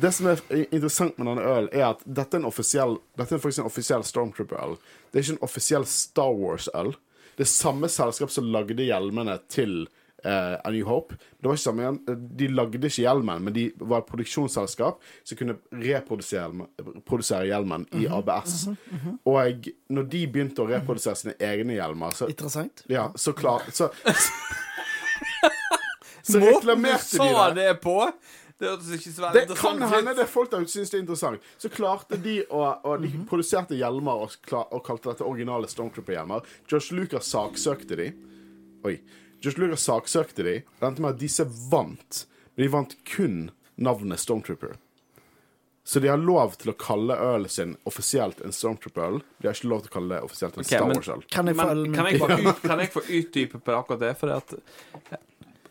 [0.00, 0.38] Det som er
[0.72, 4.02] interessant med denne ølen, er at dette er en offisiell Dette er faktisk en offisiell
[4.04, 4.76] stormtrooper-øl.
[5.12, 6.94] Det er ikke en offisiell Star Wars-øl.
[7.36, 9.88] Det er samme selskap som lagde hjelmene til
[10.24, 11.16] eh, A New Hope.
[11.38, 11.98] Det var ikke samme igjen.
[12.38, 17.86] De lagde ikke hjelmen, men de var et produksjonsselskap som kunne reprodusere hjelmen, produsere hjelmen
[17.98, 18.56] i ABS.
[19.28, 22.84] Og når de begynte å reprodusere sine egne hjelmer, så, Interessant.
[22.90, 23.90] ja, så klar Så,
[26.22, 27.62] så reklamerte de Sa det.
[27.62, 27.96] det på?
[28.58, 30.98] Det hørtes ikke så veldig Det kan hende det er folk der ute syns det
[30.98, 31.44] er interessant.
[31.62, 36.42] Så klarte de å og De produserte hjelmer og, og kalte dette originale Stormtrooper-hjelmer.
[36.70, 38.08] Josh Lucas saksøkte de.
[38.88, 38.96] Oi.
[39.40, 40.58] George Luger saksøkte de.
[40.78, 42.24] Det endte med at disse vant.
[42.54, 43.40] Men de vant kun
[43.78, 44.76] navnet Stormtrooper.
[45.88, 49.22] Så de har lov til å kalle ølen sin offisielt en Stormtrooper-øl.
[49.38, 51.22] De har ikke lov til å kalle det offisielt en okay, Star Wars-øl.
[51.32, 54.10] Kan kan kan jeg få utdype på akkurat det?
[54.20, 54.52] For at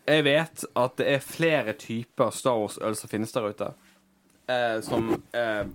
[0.08, 3.70] jeg vet at det er flere typer Star Wars-øl som finnes der ute.
[4.48, 5.70] Eh, som eh,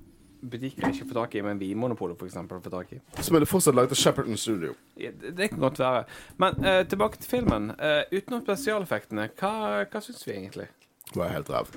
[0.49, 2.99] butikker ikke får tak i, men Vinmonopolet eksempel får tak i.
[3.21, 4.73] Som er det fortsatt laget av Shepperton Studio.
[4.99, 6.03] Ja, Det, det kan godt være.
[6.37, 7.71] Men uh, tilbake til filmen.
[7.79, 9.53] Uh, utenom spesialeffektene, hva,
[9.91, 10.67] hva syns vi egentlig?
[11.13, 11.71] Det var helt ræv.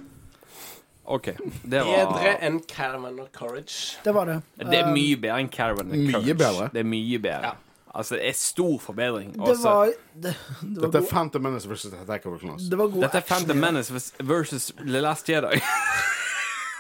[1.07, 1.29] OK.
[1.63, 3.99] Det Bedre enn Caravan of Courage.
[4.05, 4.41] Det var det.
[4.59, 6.35] Det er Um, mye bedre enn Caravan Mye Courage.
[6.35, 6.69] bedre.
[6.75, 7.53] Det er mye bedre.
[7.53, 7.53] Ja.
[7.97, 9.31] Altså, det er stor forbedring.
[9.33, 11.07] Det Også- var Det, det var Dette er.
[11.11, 12.63] Phantom Menace versus Attack of the Clones.
[12.69, 13.21] Det var Dette er.
[13.29, 15.61] Phantom Menace vers- versus The Last Jedi.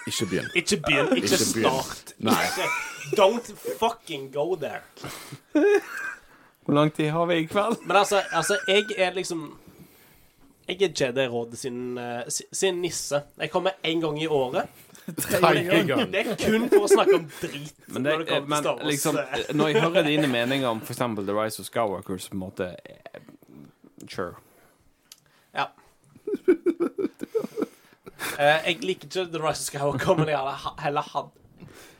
[0.06, 0.50] Ikke begynn.
[0.54, 1.12] Ikke begynn.
[1.16, 2.14] Ikke Ikke start.
[2.18, 2.32] Nei.
[2.44, 2.72] Ikke-
[3.16, 4.82] Don't fucking go there.
[6.64, 7.86] Hvor lang tid har vi i kveld?
[7.86, 9.58] Men altså, altså jeg er liksom
[10.68, 13.22] Jeg er Jedi-rådet sin, eh, sin nisse.
[13.38, 14.66] Jeg kommer én gang i året.
[15.06, 16.12] Gang.
[16.12, 19.18] Det er kun for å snakke om drit Men, det, når det men liksom,
[19.54, 20.98] når jeg hører dine meninger om f.eks.
[20.98, 23.20] The Rise of Skywalker, så på en måte eh,
[24.10, 24.34] Sure.
[25.54, 25.66] Ja.
[28.38, 31.32] Eh, jeg liker ikke The Rise of Skywalker, men jeg hadde heller hatt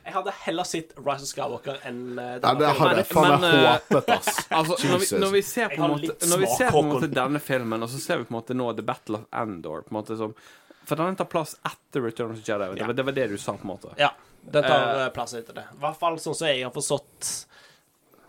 [0.07, 3.47] Jeg hadde heller sett Rise of Skywalker enn uh, Nei, det hadde jeg faen meg
[3.49, 4.39] eh, håpet, ass.
[4.59, 7.09] Altså, når vi, når vi ser på en måte Når vi ser på en måte
[7.11, 9.93] denne filmen, og så ser vi på en måte nå The Battle of Endor på
[9.93, 10.33] en måte som
[10.87, 12.71] For den tar plass etter Return of the Jedi.
[12.73, 12.93] Det, Ja.
[12.93, 13.93] det var det du sa, på en måte.
[13.99, 14.13] Ja,
[14.47, 15.65] den tar Eh, eh, plass etter det.
[15.75, 17.31] I hvert fall sånn som jeg har forstått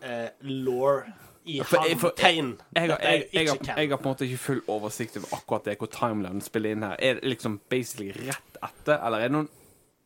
[0.03, 1.05] uh, law
[1.48, 2.52] i handtegn.
[2.76, 5.78] Jeg har, jeg, jeg, jeg har på en måte ikke full oversikt over akkurat det,
[5.80, 6.96] hvor timeline spiller inn her.
[7.00, 9.48] Er det liksom basically rett etter, eller er det noen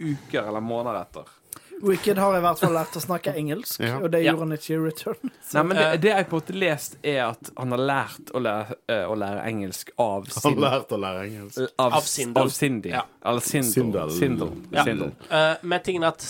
[0.02, 1.38] uker eller måneder etter?
[1.83, 3.96] Wicked har i hvert fall lært å snakke engelsk, Ja.
[3.98, 4.31] og det Ja.
[4.33, 5.31] gjorde han ikke i Return.
[5.52, 8.31] Nei, men eh, det, det jeg på en måte lest, er at han har lært
[8.31, 11.59] å lære, eh, å lære engelsk av Han har lært å lære engelsk.
[11.78, 12.42] Av, Av Sindel.
[12.44, 12.92] Av Cindy.
[12.94, 13.02] Ja.
[13.26, 13.72] Eller Sindel.
[13.72, 14.11] Sindel.
[14.20, 14.52] Sindel.
[14.70, 14.85] Ja.
[14.87, 15.12] Sindel.
[15.31, 16.28] Eh, tingen er at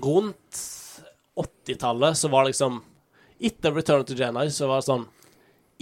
[0.00, 0.62] rundt
[1.36, 2.80] 80-tallet så var liksom
[3.40, 5.06] Etter Return of the Jedi så var det sånn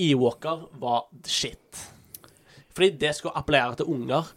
[0.02, 1.82] Ewalker var the shit.
[2.72, 4.30] Fordi det skulle appellere til unger.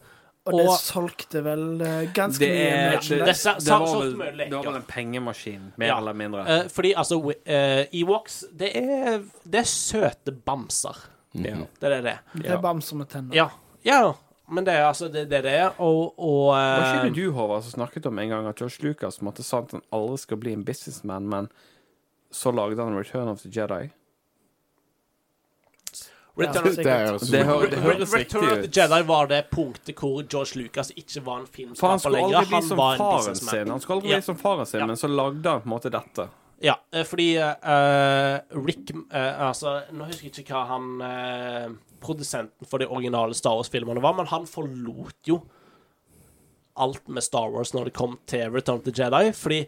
[0.45, 3.95] Og det Og- solgte vel eh, ganske Det, mye er, det, det, sa- det, var
[4.03, 5.97] vel, mye det var vel en pengemaskin, mer Ja.
[5.97, 6.43] eller mindre.
[6.45, 7.33] Uh, fordi altså uh,
[7.91, 10.95] Ewoks, det er, det er søte bamser.
[11.33, 11.55] ja.
[11.79, 12.21] Det er det det er.
[12.35, 13.33] Det er bamser med tenner.
[13.35, 13.49] Ja.
[13.83, 14.13] ja.
[14.47, 15.71] Men det er altså det, det er.
[15.81, 19.21] Og, og Var ikke det du, Håvard, som snakket om en gang at George Lucas
[19.21, 21.49] måtte sagt at han aldri skal bli en businessman, men
[22.35, 23.89] så lagde han Return of the Jedi?
[26.35, 28.81] Return, Ja, Det er Det, det høres Return of the.
[28.81, 32.41] Jedi var det punktet hvor George Lucas ikke var en han filmskaper lenger.
[32.41, 33.69] bli Han som var en businessman.
[33.69, 34.21] Han skulle aldri Ja.
[34.21, 34.85] som faren sin, Ja.
[34.85, 36.29] men så lagde han på en måte dette.
[36.61, 42.67] Ja, eh, fordi uh, Rick uh, Altså, nå husker jeg ikke hva han uh, Produsenten
[42.67, 45.41] for de originale Star Wars-filmene var, men han forlot jo
[46.77, 49.65] alt med Star Wars når det kom til Return of the Jedi, fordi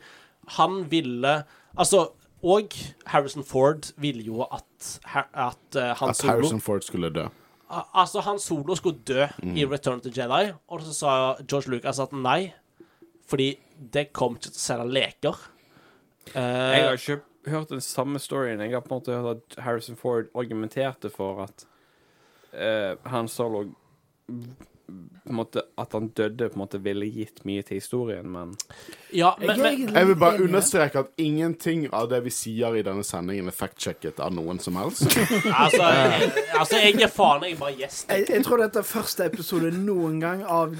[0.58, 1.44] han ville
[1.78, 2.10] Altså,
[2.48, 2.76] og
[3.12, 7.28] Harrison Ford ville jo at, at uh, han At Solo Harrison Ford skulle dø.
[7.70, 12.00] Altså, Han Solo skulle dø i Return of the Jedi, og så sa George Lucas
[12.00, 12.54] at nei,
[13.28, 13.50] fordi
[13.94, 15.42] det kom ikke til å selge leker.
[16.32, 18.62] Uh, Jeg har ikke hørt den samme storyen.
[18.64, 21.68] Jeg har på en måte hørt at Harrison Ford argumenterte for at
[22.54, 23.66] uh, Han Solo
[25.30, 28.54] måte, At han døde, på en måte ville gitt mye til historien, men
[29.14, 33.04] ja, men, men, Jeg vil bare understreke at ingenting av det vi sier i denne
[33.04, 35.04] sendingen, er fact-checket av noen som helst.
[35.64, 38.08] altså, jeg, altså, jeg er faen, jeg er bare gjest.
[38.12, 40.78] Jeg, jeg tror dette er første episode noen gang av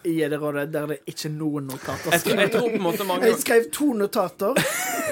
[0.00, 2.14] Gjedderådet der det ikke er noen notater.
[2.14, 4.54] jeg, tror- jeg tror på en måte mange Jeg skrev to notater,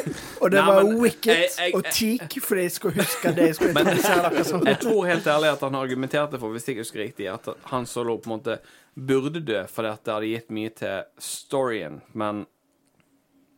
[0.42, 3.46] og det Nei, var men Wicket jeg- jeg- og Teak, fordi jeg skulle huske det.
[3.46, 6.76] Jeg skulle men, dere som Jeg tror helt ærlig at han argumenterte for, hvis jeg
[6.82, 8.58] husker riktig, at han Solo på en måte
[8.98, 12.46] burde dø fordi at det hadde gitt mye til storyen, men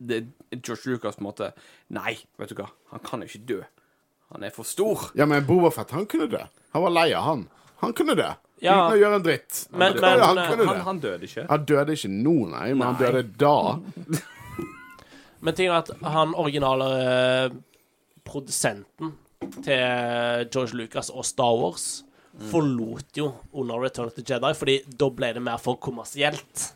[0.01, 0.23] det,
[0.63, 1.51] George Lucas på en måte
[1.93, 3.61] Nei, vet du hva, han kan ikke dø.
[4.33, 5.09] Han er for stor.
[5.15, 6.39] Ja, men Bobafett, han kunne dø.
[6.73, 7.41] Han var lei av han.
[7.81, 8.29] Han kunne dø.
[8.61, 8.75] Ja.
[8.87, 9.67] Uten å gjøre en dritt.
[9.71, 11.45] Men- men- han kunne Han, han døde ikke.
[11.49, 13.79] Han døde ikke nå, nei, men han døde da.
[15.41, 17.59] Men ting er at han originale eh,
[18.27, 19.15] produsenten
[19.65, 22.03] til George Lucas og Star Wars
[22.51, 26.71] forlot jo under Return of the Jedi, fordi da ble det mer for kommersielt.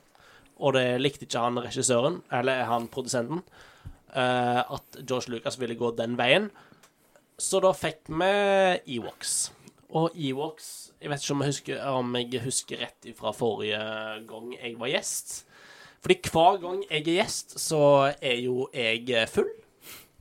[0.56, 3.44] Og det likte ikke han regissøren, eller han produsenten,
[4.14, 6.50] eh, at George Lucas ville gå den veien.
[7.38, 8.32] Så da fikk vi
[8.98, 9.52] Ewoks.
[9.96, 13.80] Og Ewoks Jeg vet ikke om jeg husker, om jeg husker rett fra forrige
[14.26, 15.34] gang jeg var gjest.
[16.06, 17.80] Fordi hver gang jeg er gjest, så
[18.22, 19.50] er jo jeg full.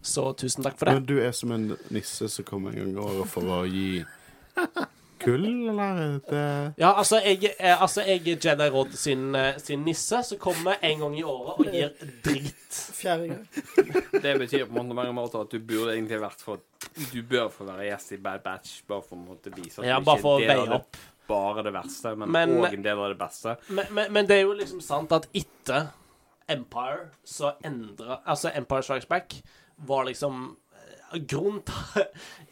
[0.05, 0.95] Så tusen takk for det.
[0.99, 4.03] Men du er som en nisse som kommer en gang i året for å gi
[5.25, 6.19] kull, eller?
[6.29, 6.41] Det...
[6.81, 10.77] Ja, altså, jeg, er- altså, jeg er Jedi Rod sin, eh, sin nisse, som kommer
[10.85, 11.93] en gang i året og gir
[12.25, 12.81] drit.
[12.99, 13.47] fjerde gang.
[14.25, 16.61] Det betyr på mange måter at du burde egentlig vært for
[17.13, 19.99] Du bør få være gjest i Bad Batch, bare for å måtte vise at Ja,
[19.99, 23.19] du ikke er del av det bare det verste, men, Men- en del av det
[23.19, 23.57] beste.
[23.69, 25.89] Men, men, men det er jo liksom sant at etter
[26.49, 29.39] Empire så endra Altså, Empire Strikes Back
[29.89, 30.57] var liksom
[31.15, 32.05] Grunnen til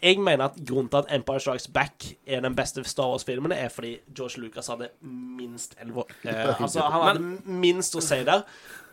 [0.03, 3.71] Jeg mener at grunnen til at Empire Strikes Back er den beste Star Wars-filmene, er
[3.71, 8.43] fordi George Lucas hadde minst elleve eh, Altså, han hadde minst å si der.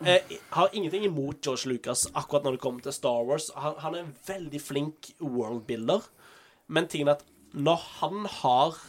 [0.05, 3.49] Eh, har ingenting imot George Lucas akkurat når det kommer til Star Wars.
[3.55, 6.07] Han, han er en veldig flink worldbuilder,
[6.71, 8.79] men tingen er at når han har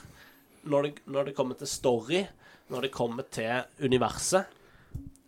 [0.62, 2.24] når det, når det kommer til story,
[2.70, 4.44] når det kommer til universet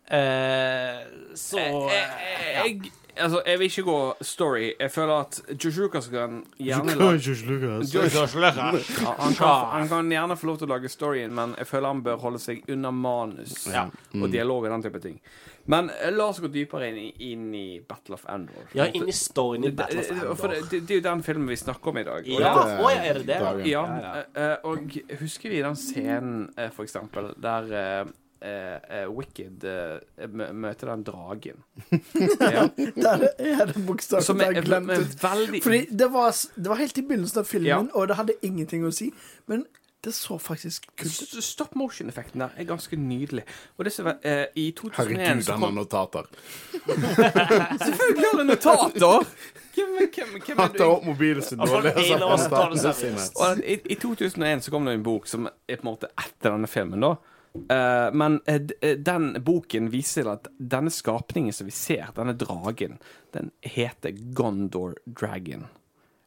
[0.06, 1.00] eh,
[1.34, 2.62] Så eh, ja.
[2.64, 4.72] Jeg, altså, jeg vil ikke gå story.
[4.81, 7.94] Jeg føler at Josh Lucas kan gjerne Lucas.
[7.94, 11.88] Ja, han, kan, han kan gjerne få lov til å lage storyen, men jeg føler
[11.92, 13.87] han bør holde seg unna manus Ja.
[14.14, 15.20] og dialog og den type ting.
[15.66, 18.66] Men eh, la oss gå dypere inn i, inn i Battle of Endor.
[18.77, 20.35] Ja, inn i storyen i Battle of Endor.
[20.37, 22.29] for det, det, det er jo den filmen vi snakker om i dag.
[22.29, 23.38] Ja, det- ja, er det det?
[23.70, 28.12] Ja, eh, eh, og husker vi den scenen, for eksempel, der
[28.44, 31.62] eh, eh, Wicked eh, møter den dragen?
[32.57, 32.66] ja.
[32.76, 35.16] Der er det bokstavelig talt glemt ut.
[35.22, 37.80] veldig Fordi det var, det var helt i begynnelsen av filmen, Ja.
[37.94, 39.11] og det hadde ingenting å si.
[39.50, 39.64] Men
[40.04, 41.44] det så faktisk kult ut.
[41.44, 43.44] Stop motion-effekten der er ganske nydelig.
[43.78, 46.28] Og det som var, eh, I 2001 Herregud, han har notater.
[47.85, 49.28] Selvfølgelig har han notater!
[49.74, 53.64] Hvem, hvem, hvem Han tar opp mobilen sin og leser på notatene sine.
[53.64, 57.02] I 2001 så kom det en bok som er på en måte etter denne filmen,
[57.02, 57.16] da.
[57.54, 62.98] Eh, men eh, eh, den boken viser at denne skapningen som vi ser, denne dragen,
[63.32, 65.66] den heter Gondor Dragon.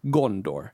[0.01, 0.71] Gondor.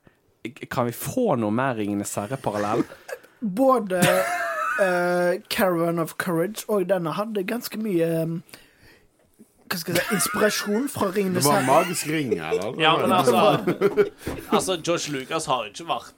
[0.70, 2.84] Kan vi få noe mer Ringenes herre-parallell?
[3.40, 8.38] Både uh, Caravan of Courage og denne hadde ganske mye um,
[9.68, 11.80] Hva skal jeg si Inspirasjon fra Det Ringenes var en herre.
[11.82, 12.76] magisk ring, eller?
[12.80, 13.42] Ja, men altså
[14.54, 16.14] Altså, George Lucas har jo ikke vært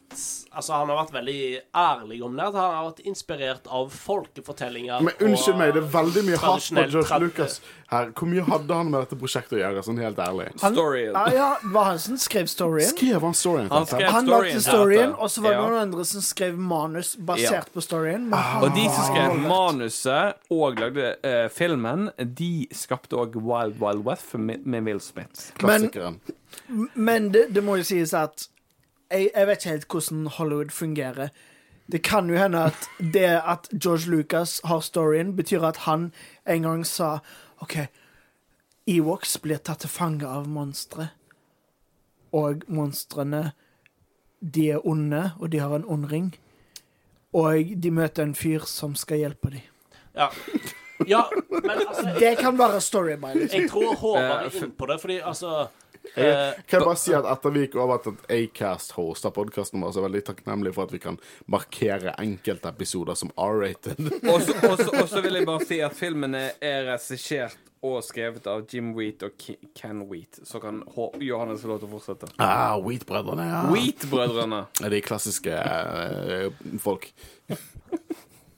[0.56, 1.40] Altså, han har vært veldig
[1.76, 2.46] ærlig om det.
[2.48, 5.02] At han har vært inspirert av folkefortellinger.
[5.04, 7.58] Men unnskyld meg, det er veldig mye hat på George Lucas
[7.92, 8.12] her.
[8.18, 10.48] Hvor mye hadde han med dette prosjektet å gjøre, sånn helt ærlig?
[10.64, 11.16] Han, Storyen.
[11.20, 12.90] Ah, ja, var han som skrev storyen?
[12.94, 13.70] Skrev han storyen?
[13.74, 15.66] Han skrev- Han lagde storyen, og så var det Ja.
[15.68, 18.30] noen andre som skrev manus basert på storyen.
[18.34, 24.06] Ah, Og de som skrev manuset og lagde uh, filmen, de skapte òg Wild Wild
[24.06, 25.52] West med, med Will Smith.
[25.60, 26.20] Klassikeren.
[26.96, 28.48] Men det, det må jo sies at
[29.12, 31.30] jeg, jeg vet ikke helt hvordan Hollywood fungerer.
[31.92, 36.12] Det kan jo hende at det at George Lucas har storyen, betyr at han
[36.48, 37.20] en gang sa
[37.62, 37.78] OK,
[38.88, 41.10] Ewoks blir tatt til fange av monstre,
[42.34, 43.52] og monstrene
[44.42, 46.34] de er onde, og de har en ond ring.
[47.34, 49.64] Og de møter en fyr som skal hjelpe dem.
[50.16, 50.30] Ja.
[51.08, 53.62] ja, men altså Det kan være story by liksom.
[53.62, 55.68] Jeg tror Håvard er inne på det, fordi altså
[56.16, 59.34] Jeg, eh, kan jeg bare si at etter vi gikk over til at Acast-host av
[59.36, 61.18] podkasten vår, så er jeg veldig takknemlig for at vi kan
[61.52, 64.00] markere enkeltepisoder som R-rated.
[64.32, 68.94] Og så- vil jeg bare si at filmene er- er regissert og skrevet av Jim
[68.96, 69.36] Wheat og
[69.76, 70.40] Ken Wheat.
[70.48, 70.80] Så kan
[71.22, 72.30] Johannes få lov til å fortsette.
[72.42, 73.60] Ah, Wheat-brødrene, ja.
[73.70, 74.64] Wheat-brødrene.
[74.96, 76.50] De klassiske uh,
[76.82, 77.12] folk.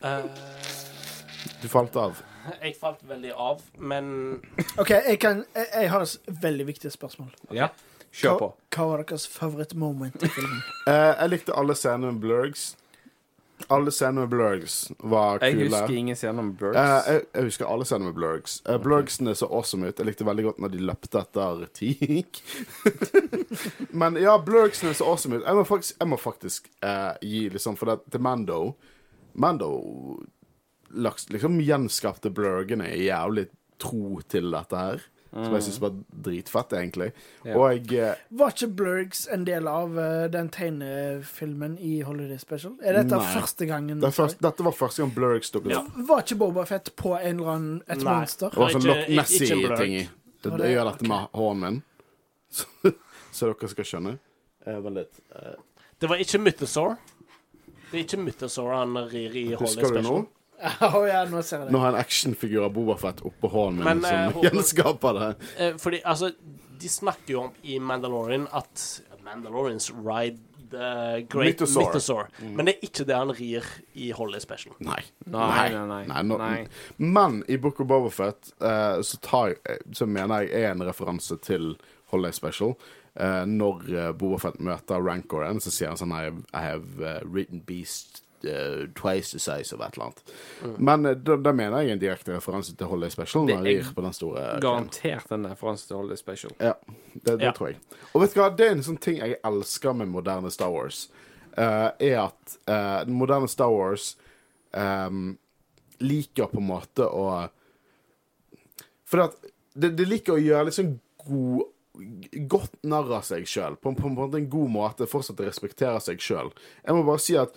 [0.04, 0.24] eh,
[1.62, 2.22] Du falt av.
[2.64, 4.10] Jeg falt veldig av, men
[4.82, 7.30] OK, jeg, kan, jeg, jeg har et veldig viktig spørsmål.
[7.56, 7.70] Ja,
[8.12, 8.50] kjør på.
[8.56, 10.60] Hva, hva var deres favorittmoment i filmen?
[10.88, 12.70] Eh, jeg likte alle scenene med blurgs.
[13.74, 15.66] Alle scenene med blurgs var Jeg kule.
[15.74, 16.78] husker ingen scener med Blurgs.
[16.78, 18.60] Eh, jeg, jeg husker alle scenene med blurgs.
[18.70, 19.98] Uh, Blurgsene så awesome ut.
[19.98, 22.40] Jeg likte veldig godt når de løpte etter Teak.
[23.98, 25.44] Men ja, blurgsene så awesome ut.
[25.48, 28.60] Jeg må faktisk, jeg må faktisk eh, gi liksom For det, til Mando
[29.42, 29.72] Mando
[30.94, 33.48] liksom gjenskapte blurgene jævlig
[33.82, 35.06] tro til dette her.
[35.38, 35.96] Som jeg syns var
[36.26, 37.08] dritfett, egentlig.
[37.46, 37.58] Ja.
[37.60, 42.78] Og jeg Var ikke Blurgs en del av uh, den tegnefilmen i Holiday Special?
[42.82, 43.34] Er dette Nei.
[43.36, 44.00] første gangen?
[44.02, 45.84] det er først, dette var første gang blurgs dukket Ja.
[46.08, 48.16] Var ikke Boba Fett på en eller annen et Nei.
[48.16, 48.50] monster?
[48.56, 50.08] Det var sånn Loch Nessie-ting i.
[50.08, 50.72] Det, det det?
[50.72, 51.84] gjør dette med hånden min.
[52.58, 52.66] Så,
[53.36, 54.16] så dere skal skjønne.
[54.66, 55.22] Eh, vent litt.
[55.36, 55.58] Eh,
[56.00, 56.96] det var ikke Mythosaur.
[57.92, 60.16] Det er ikke Mythosaur han rir i Holiday husker du nå?
[60.98, 64.06] Å ja, nå ser jeg Nå har en actionfigur av Bobafett oppå hånden min Men,
[64.06, 65.32] eh, som eh, gjenskaper det.
[65.58, 66.32] Eh, fordi, altså,
[66.82, 68.86] de snakker jo om i Mandalorian at
[69.28, 70.40] Mandalorians ride
[70.70, 71.84] the great Mythosaur.
[71.86, 72.28] Mythosaur.
[72.40, 73.66] Men det er ikke det han rir
[73.96, 74.76] i Holiday Special.
[74.84, 75.00] Nei.
[75.26, 76.24] Nei, nei, nei.
[76.34, 76.68] Nei.
[76.98, 81.38] Men i Book of Bobafett uh, så, tar eh, så mener jeg er en referanse
[81.44, 81.76] til
[82.12, 82.76] Holiday Special.
[83.16, 87.20] Eh, når uh, Bobafett møter Rancoren, så sier han sånn I have, I have uh,
[87.26, 90.34] written beast eh, twice the size of et eller annet.
[90.78, 93.48] Men eh, da, da mener jeg en direkte referanse til Holiday Special.
[93.50, 96.54] Det er på den store eh, Garantert en referanse til Holiday Special.
[96.60, 96.74] Ja,
[97.14, 97.54] det, det Ja.
[97.58, 97.80] tror jeg.
[98.14, 101.08] Og vet du hva, det er en sånn ting jeg elsker med moderne Star Wars,
[101.58, 104.16] uh, er at uh, moderne Star Wars
[104.74, 105.38] um,
[106.00, 107.50] liker på en måte å
[109.08, 109.38] For at
[109.74, 110.96] det, det liker å gjøre liksom
[111.28, 111.74] god
[112.46, 115.08] Godt narr av seg sjøl, på, på, på en god måte.
[115.10, 116.52] Fortsatt respektere seg sjøl.
[116.84, 117.56] Jeg må bare si at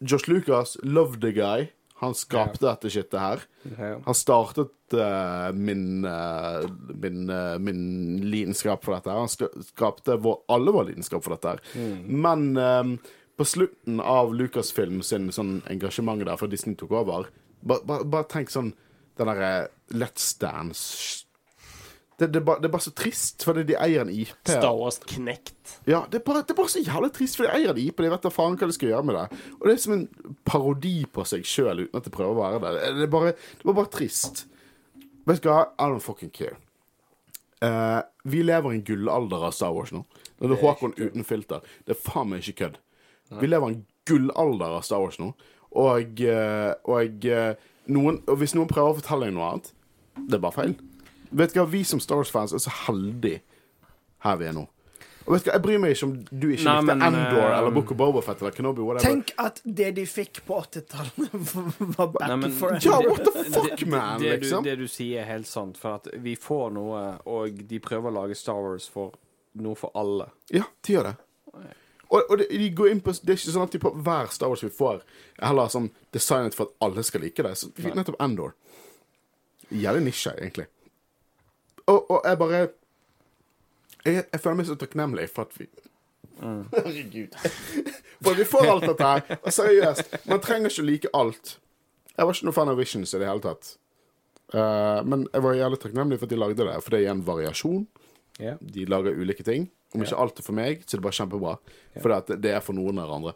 [0.00, 1.70] Josh Lucas, love the guy.
[2.02, 3.44] Han skapte dette shitet her.
[3.78, 3.94] Ja.
[4.04, 7.80] Han startet uh, min, uh, min, uh, min
[8.30, 9.08] lidenskap for dette.
[9.08, 9.22] her.
[9.24, 11.54] Han skapte vår, alle vår lidenskap for dette.
[11.56, 12.02] her.
[12.04, 12.98] Men um,
[13.36, 17.30] på slutten av Lucasfilm sin sånn engasjement der, før Disney tok over,
[17.64, 18.74] bare, ba, ba tenk sånn
[19.16, 21.25] den derre Let's Dance
[22.16, 24.32] det, det, er bare, det er bare så trist, fordi de eier en IP.
[24.48, 25.74] Star Wars Knekt.
[25.84, 28.00] Ja, det er, bare, det er bare så jævlig trist, for de eier en IP.
[28.00, 29.40] De vet da faen hva de skal gjøre med det.
[29.58, 30.06] Og det er som en
[30.48, 32.94] parodi på seg sjøl, uten at de prøver å være det.
[33.02, 34.46] Det er bare, det var bare trist.
[35.28, 35.66] Vet du hva?
[35.76, 36.56] I don't fucking care.
[37.64, 40.04] Uh, vi lever i en gullalder av Star Wars nå.
[40.38, 41.68] Når det er Håkon uten filter.
[41.84, 42.80] Det er faen meg ikke kødd.
[43.40, 45.32] Vi lever i en gullalder av Star Wars nå.
[45.76, 47.54] Og, eh, og, eh,
[47.92, 49.72] noen, og hvis noen prøver å fortelle deg noe annet,
[50.16, 50.76] det er bare feil.
[51.30, 53.40] Vet du hva, Vi som Star Wars-fans er så heldige
[54.24, 54.66] her vi er nå.
[55.26, 57.42] Og vet du hva, Jeg bryr meg ikke om du ikke Nei, likte men, Endor
[57.50, 58.80] eh, eller Book of Bobafett eller Kenobi.
[58.86, 59.08] whatever.
[59.08, 61.32] Tenk at det de fikk på 80-tallet,
[61.98, 64.62] var back Nei, men- for Ja, what the fuck, det- man, det, liksom?
[64.62, 65.76] du, det du sier, er helt sant.
[65.78, 69.12] For at vi får noe, og de prøver å lage Star Wars for
[69.58, 70.28] noe for alle.
[70.52, 71.16] Ja, de gjør det.
[72.06, 74.28] Og, og det, de går inn på, det er ikke sånn at de på hver
[74.30, 75.00] Star Wars vi får,
[75.40, 77.56] er heller sånn designet for at alle skal like det.
[77.58, 78.52] Så nettopp Endor.
[79.74, 80.68] Jævlig nisje, egentlig.
[81.86, 82.60] Og, og jeg bare
[84.06, 85.68] jeg, jeg føler meg så takknemlig for at vi
[86.76, 87.36] Herregud.
[88.20, 89.38] For vi får alt dette her.
[89.38, 91.56] Og seriøst, man trenger ikke like alt.
[92.12, 93.70] Jeg var ikke noe fan av Visions i det hele tatt.
[94.52, 97.24] Uh, men jeg var jævlig takknemlig for at de lagde det, for det er en
[97.24, 97.86] variasjon.
[98.36, 98.60] Yeah.
[98.60, 99.70] De lager ulike ting.
[99.96, 101.54] Om ikke alt er for meg, så er det bare kjempebra.
[102.02, 103.32] For det, det er for noen av andre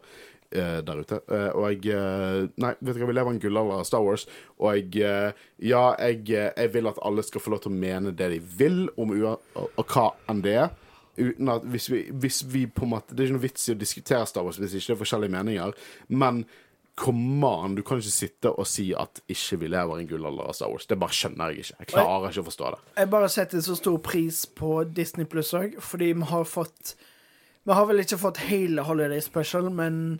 [0.51, 1.21] der ute.
[1.31, 4.03] Eh, og jeg eh, Nei, vet du hva, vi lever i en gullalder av Star
[4.05, 4.27] Wars,
[4.59, 7.81] og jeg eh, Ja, jeg, eh, jeg vil at alle skal få lov til å
[7.83, 10.73] mene det de vil om ua, og, hva enn det er.
[11.19, 13.73] Uten at hvis vi, hvis vi på en måte Det er ikke noe vits i
[13.73, 15.73] å diskutere Star Wars hvis ikke det er forskjellige meninger.
[16.15, 16.43] Men
[17.01, 20.51] come on, du kan ikke sitte og si at ikke vi lever i en gullalder
[20.51, 20.87] av Star Wars.
[20.87, 21.77] Det bare skjønner jeg ikke.
[21.79, 22.81] Jeg klarer ikke å forstå det.
[22.99, 26.95] Jeg bare setter så stor pris på Disney Pluss òg, fordi vi har fått
[27.61, 30.19] Vi har vel ikke fått hele Holiday Special, men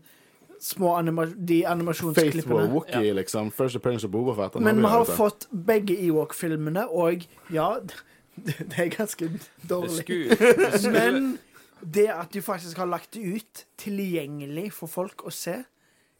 [0.61, 2.81] små anima de Faithful animasjonsklippene.
[2.93, 3.13] ja.
[3.13, 3.51] liksom.
[3.51, 4.61] First appearance of Boba Fett.
[4.61, 7.79] Men vi har fått begge Ewok-filmene, og ja,
[8.69, 9.29] det er ganske
[9.69, 10.07] dårlig.
[10.07, 11.37] det Men
[11.81, 15.63] det at du faktisk har lagt det ut tilgjengelig for folk å se,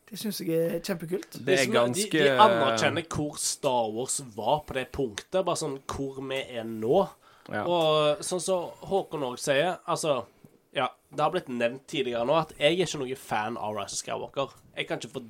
[0.09, 1.37] det syns jeg er kjempekult.
[1.45, 5.43] Det er ganske de, de anerkjenner hvor Star Wars var på det punktet.
[5.45, 7.05] Bare sånn hvor vi er nå.
[7.51, 7.63] Ja.
[7.63, 10.23] Og sånn som Håkon òg sier, altså
[11.11, 14.01] det har blitt nevnt tidligere nå at jeg er ikke noen fan av Rise of
[14.03, 14.53] Skywalker.
[14.77, 15.23] Jeg kan ikke få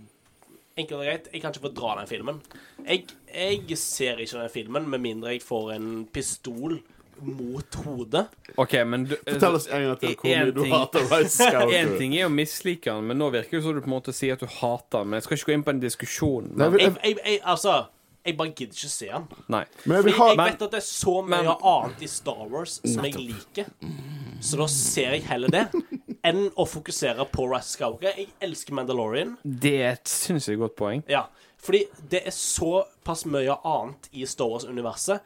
[0.79, 2.37] Enkelt og greit, jeg kan ikke få dra den filmen.
[2.85, 6.77] Jeg, jeg ser ikke den filmen med mindre jeg får en pistol
[7.21, 8.21] mot hodet.
[8.55, 11.75] OK, men du Fortell oss en gang til hvor mye du hater Rise Skywalker.
[11.75, 14.15] Én ting er å mislike den, men nå virker det som du på en måte
[14.15, 15.11] sier at du hater den.
[15.11, 16.47] Men jeg skal ikke gå inn på en diskusjon.
[16.55, 17.75] Men, Jeg, jeg, jeg, altså
[18.25, 19.27] Jeg bare gidder ikke se den.
[19.49, 19.63] nei.
[19.85, 22.01] Men jeg Fordi vil ha jeg men- vet at det er så mye men- annet
[22.01, 23.65] i Star Wars som jeg liker.
[24.41, 25.71] Så da ser jeg heller det
[26.23, 28.13] enn å fokusere på Rise Skywalker.
[28.17, 29.37] Jeg elsker Mandalorian.
[29.43, 31.03] Det er et sinnssykt godt poeng.
[31.09, 31.25] Ja,
[31.57, 35.19] fordi det er såpass mye annet i Star Wars-universet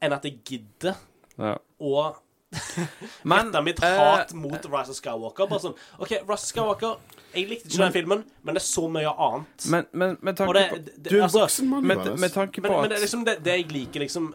[0.00, 0.96] enn at jeg gidder
[1.38, 1.56] Ja.
[1.80, 2.16] å
[3.24, 5.48] Men rette mitt eh, hat mot Rise of Skywalker.
[5.48, 6.96] Bare sånn OK, Rise of Skywalker
[7.34, 9.66] Jeg likte ikke den filmen, men det er så mye annet.
[9.72, 12.60] men, men med tanke det, på det, Du er altså, voksen mann, med, med tanke
[12.60, 14.34] på men, men det er liksom det, det jeg liker, liksom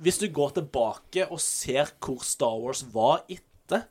[0.00, 3.82] Hvis du går tilbake og ser hvor Star Wars var etter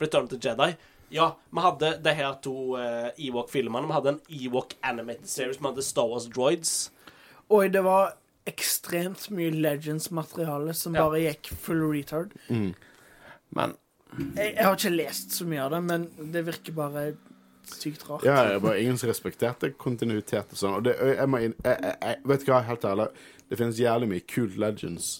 [0.00, 0.76] Return to Jedi
[1.10, 3.86] Ja, vi hadde de her to uh, Ewok-filmene.
[3.88, 5.56] Vi hadde en Ewok Animated Series.
[5.58, 6.90] Vi hadde Star Wars Droids.
[7.48, 8.12] Oi, det var
[8.48, 11.06] ekstremt mye Legends-materiale som Ja.
[11.08, 12.36] bare gikk full retard.
[12.48, 13.72] Men
[14.36, 17.02] Jeg, jeg har ikke lest så mye av det, men det virker bare
[17.74, 18.26] sykt rart.
[18.26, 20.78] Ja, er bare ingen som respekterte kontinuitet og sånn.
[20.80, 23.08] Og det, jeg må jeg, jeg, jeg, vet du hva, helt ærlig,
[23.48, 25.12] det finnes jævlig mye cool legends.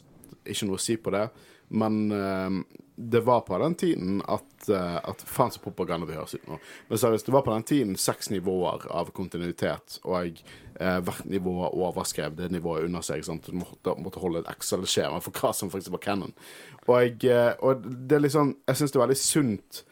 [0.45, 1.27] Ikke noe å si på det.
[1.69, 6.49] Men eh, det var på den tiden at, at Faen så propaganda vi høres ut
[6.51, 6.57] nå.
[6.89, 10.41] Men seriøst, det var på den tiden seks nivåer av kontinuitet, og
[10.81, 13.23] eh, hvert nivå overskrev det nivået under seg.
[13.27, 13.47] Sant?
[13.47, 16.35] Du måtte, måtte holde et Excel-skjema for hva som faktisk var canon.
[16.89, 19.83] Og, jeg, og det er liksom Jeg syns det er veldig sunt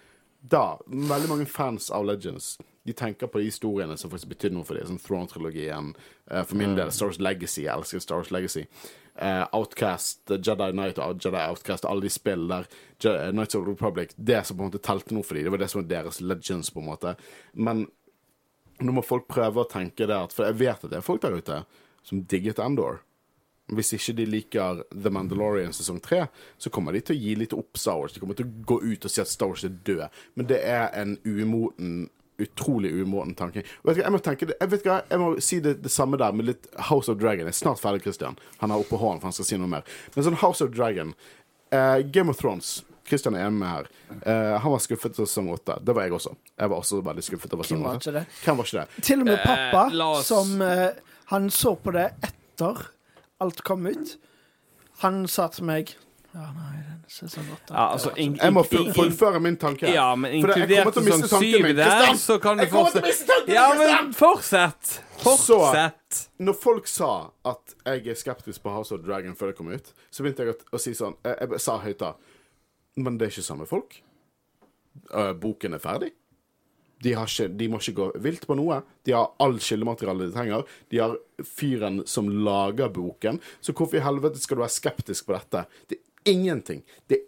[0.41, 4.67] da, veldig mange fans av Legends De tenker på de historiene som faktisk betydde noe
[4.67, 5.95] for dem, som Throne-trilogien.
[6.31, 7.65] eh, for min del Star Wars Legacy.
[7.65, 8.67] Jeg elsker Star Wars Legacy.
[9.17, 12.69] Eh, Outcast, eh, Jedi Knight og Jedi Outcast, alle de spill der.
[13.33, 14.15] Knights of the Republic.
[14.17, 15.45] Det som på en måte telte noe for dem.
[15.45, 17.17] Det var det som var deres Legends, på en måte.
[17.55, 17.89] Men
[18.79, 21.23] nå må folk prøve å tenke det at For jeg vet at det er folk
[21.23, 21.65] der ute
[22.07, 23.01] som digget Andor.
[23.75, 26.21] Hvis ikke de liker The Mandalorian sesong 3,
[26.59, 28.13] så kommer de til å gi litt opp Star Wars.
[28.15, 30.05] De kommer til å gå ut og si at Star Wars er død.
[30.39, 33.63] Men det er en umoten Utrolig umoten tanke.
[33.81, 35.89] Og vet du hva, Jeg må tenke jeg vet hva, jeg må si det, det
[35.91, 37.47] samme der med litt House of Dragon.
[37.49, 38.37] Jeg er snart ferdig, Christian.
[38.61, 39.87] Han er oppe hånden, for han skal si noe mer.
[40.13, 41.15] Men sånn House of Dragon
[41.73, 43.89] eh, Game of Thrones Christian er enig med her.
[44.21, 45.79] Eh, han var skuffet over sesong åtte.
[45.81, 46.35] Det var jeg også.
[46.61, 47.87] Jeg var også veldig skuffet over sesong
[48.19, 48.25] det?
[48.45, 49.05] Hvem var ikke det?
[49.09, 50.91] Til og med pappa, Eh, oss- som eh,
[51.33, 52.85] Han så på det etter
[53.43, 54.17] alt kom ut.
[55.03, 55.95] Han sa til meg
[56.37, 59.89] Ja, nei, den sesong åtte ja, altså, Jeg må fullføre min tanke.
[59.93, 63.39] Ja, men inkludert sesong tanken syv der, så kan du fortsette.
[63.53, 64.99] Ja, men fortsett!
[65.23, 66.21] Fortsett.
[66.39, 67.13] Når folk sa
[67.49, 70.57] at jeg er skeptisk på House of Dragon før det kom ut, så begynte jeg
[70.57, 72.13] å, å si sånn Jeg, jeg sa høyt da
[73.01, 73.99] Men det er ikke samme folk.
[75.13, 76.13] Øh, boken er ferdig.
[77.05, 78.81] De, ikke, de må ikke gå vilt på noe.
[79.05, 80.77] De har all kildemateriale de trenger.
[80.93, 83.41] De har fyren som lager boken.
[83.61, 85.67] Så hvorfor i helvete skal du være skeptisk på dette?
[85.91, 86.81] Det er ingenting.
[87.07, 87.27] Det er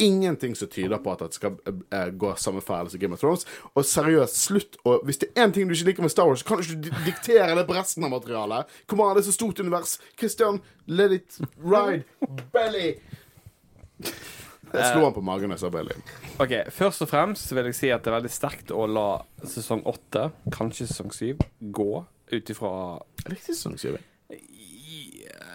[0.00, 3.44] ingenting som tyder på at det skal eh, gå samme feil som Game of Thrones.
[3.74, 6.40] Og seriøst, slutt å Hvis det er én ting du ikke liker med Star Wars,
[6.40, 8.72] så kan du ikke diktere det på resten av materialet.
[8.88, 9.98] Kom an, det er så stort univers.
[10.16, 12.08] Christian, let it ride.
[12.56, 12.94] Belly.
[14.72, 15.70] Jeg slo han på magen jeg sa.
[16.42, 19.08] Ok, Først og fremst vil jeg si at det er veldig sterkt å la
[19.42, 22.72] sesong åtte, kanskje sesong syv, gå ut ifra
[23.24, 23.98] Jeg likte sesong syv.
[23.98, 24.06] jeg.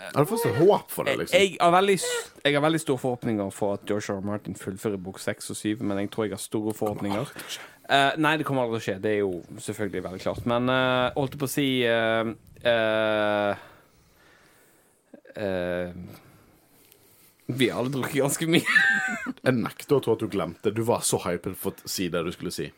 [0.05, 1.39] Jeg hadde fortsatt håp for det, liksom.
[1.41, 1.95] jeg, har veldig,
[2.45, 3.91] jeg har veldig store forhåpninger for at.
[3.91, 4.20] R.
[4.24, 7.32] Martin fullfører bok seks og syv, men jeg tror jeg har store forhåpninger.
[7.86, 8.97] Uh, nei, det kommer aldri til å skje.
[9.01, 10.45] Det er jo selvfølgelig veldig klart.
[10.49, 12.32] Men uh, holdt jeg på å si uh,
[12.66, 13.66] uh,
[15.36, 15.89] eh,
[17.47, 18.79] Vi har alle drukket ganske mye.
[19.45, 20.71] Jeg nekter å tro at du glemte.
[20.73, 22.71] Du var så hypet for å si det du skulle si.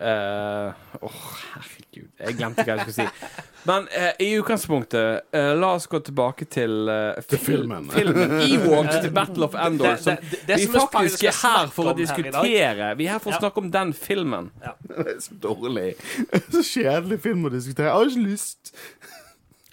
[0.00, 0.70] Eh,
[1.04, 1.16] Åh,
[1.52, 2.06] herregud.
[2.16, 3.42] Jeg glemte hva jeg skulle si.
[3.68, 7.90] Men uh, i utgangspunktet, uh, la oss gå tilbake til uh, Til filmen.
[7.92, 11.36] filmen Ewoks til Battle of Endor, Det- som det- det vi som vi faktisk er
[11.42, 12.94] her for å diskutere.
[12.96, 14.48] Vi er her for å snakke om den filmen.
[14.88, 15.90] Det er så dårlig.
[16.32, 17.90] Er Så kjedelig film å diskutere.
[17.92, 18.72] Jeg har ikke lyst.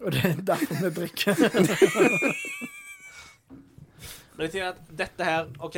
[0.02, 1.36] Og det er derfor vi drikker.
[4.42, 5.76] Men jeg tenker at dette her OK,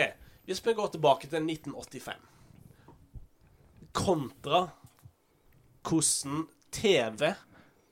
[0.48, 2.14] hvis vi går tilbake til 1985
[3.92, 4.62] Kontra
[5.84, 7.34] hvordan TV,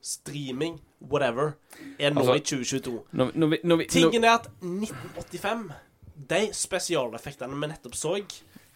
[0.01, 0.78] streaming,
[1.11, 1.51] whatever,
[1.99, 3.01] er nå Altså, i 2022.
[3.11, 5.65] Når, når vi, når vi, når, Tingen er at 1985
[6.30, 8.15] De spesialeffektene vi nettopp så,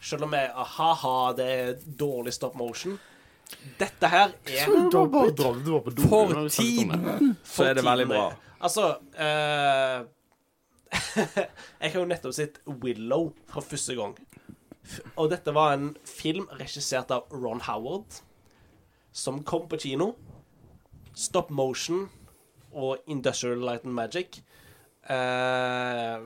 [0.01, 2.99] selv om jeg ha-ha, det er dårlig stop motion
[3.79, 8.27] Dette her er Du bare du var på for tiden så er det veldig bra.
[8.59, 10.03] Altså eh,
[11.81, 14.15] Jeg har jo nettopp sett Willow for første gang.
[15.17, 18.21] Og dette var en film regissert av Ron Howard,
[19.15, 20.13] som kom på kino.
[21.15, 22.05] Stop motion
[22.75, 24.41] og Industrial Light and Magic.
[25.09, 26.25] Uh,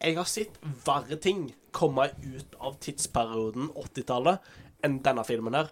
[0.00, 4.52] jeg har sett verre ting komme ut av tidsperioden 80-tallet
[4.84, 5.70] enn denne filmen her.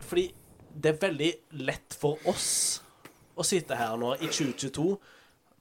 [0.00, 0.28] Fordi
[0.70, 1.30] det er veldig
[1.66, 2.50] lett for oss
[3.34, 4.92] å sitte her nå i 2022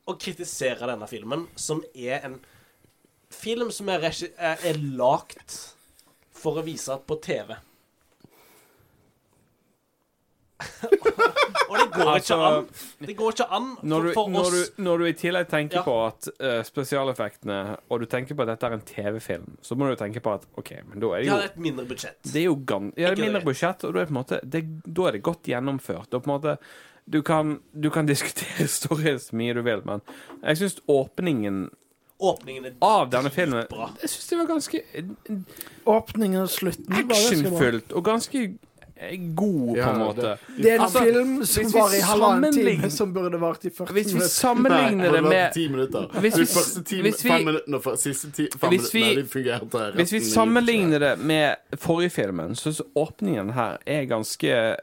[0.10, 2.40] og kritisere denne filmen, som er en
[3.30, 5.58] film som er, er, er lagt
[6.40, 7.54] for å vise på TV.
[11.70, 12.66] og det går Altså, ikke an.
[13.08, 15.80] Det går ikke an Når du, for, når, oss du, når du i tillegg tenker
[15.80, 15.84] Ja.
[15.86, 19.88] på at uh, spesialeffektene Og du tenker på at dette er en TV-film, så må
[19.88, 22.20] du tenke på at OK, men da er det De jo har et mindre budsjett.
[22.26, 25.24] Det er jo gan ja, mindre budsjett, og da er, måte, det, da er det
[25.30, 26.12] godt gjennomført.
[26.12, 26.58] Og på en måte
[27.10, 30.02] du kan, du kan diskutere historien så mye du vil, men
[30.44, 31.70] jeg syns åpningen
[32.20, 33.86] Åpningen er av denne filmen bra.
[34.02, 34.82] Jeg synes det var ganske
[35.86, 37.38] Åpningen og slutten var ganske bra.
[37.38, 38.42] actionfullt og ganske
[39.00, 40.34] eh, god, på Ja, en måte.
[40.58, 43.40] Det er en Altså, film som hvis vi var i halvannen sammenligner- time, som burde
[43.40, 44.28] vart i 40 Hvis vi minutter.
[44.34, 46.08] sammenligner det med ti minutter.
[46.20, 49.00] Hvis de vi- første ti, hvis vi- fem minuttene for siste ti, fem Hvis vi-
[49.00, 49.92] minuttene de fungerte.
[49.96, 54.76] Hvis vi sammenligner det med forrige filmen, så syns åpningen her er ganske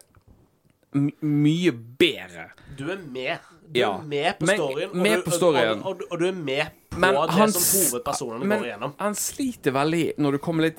[1.22, 2.48] mye bedre.
[2.78, 3.38] Du er med.
[3.66, 3.92] Du Ja.
[3.98, 4.90] er med på Men- storyen.
[4.90, 5.80] og du- på storyen.
[5.82, 8.92] Og, og, og, du er med på Men det han som hovedpersonene Men går igjennom.
[8.98, 10.78] han sliter veldig når du kommer litt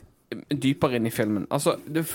[0.50, 1.48] dypere inn i filmen.
[1.52, 2.06] Altså, det,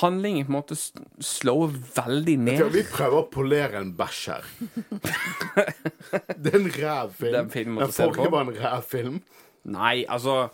[0.00, 0.76] handlingen på en måte
[1.20, 2.58] slår veldig ned.
[2.58, 2.72] ned.
[2.72, 4.44] vi prøver å polere en bæsj her.
[6.42, 7.32] det er en ræv film.
[7.32, 9.20] Det en fin måte Den det forrige var en ræv film.
[9.64, 10.48] Nei, altså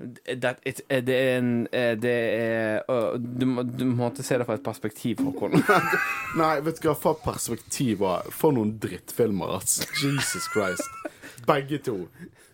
[0.00, 4.56] det, it, det er en eh, Det er du, må- du måtte se det fra
[4.58, 5.52] et perspektiv, Håkon.
[6.40, 9.86] Nei, vet du hva, for perspektiver For noen drittfilmer, altså.
[10.02, 10.88] Jesus Christ.
[11.46, 11.96] Begge to.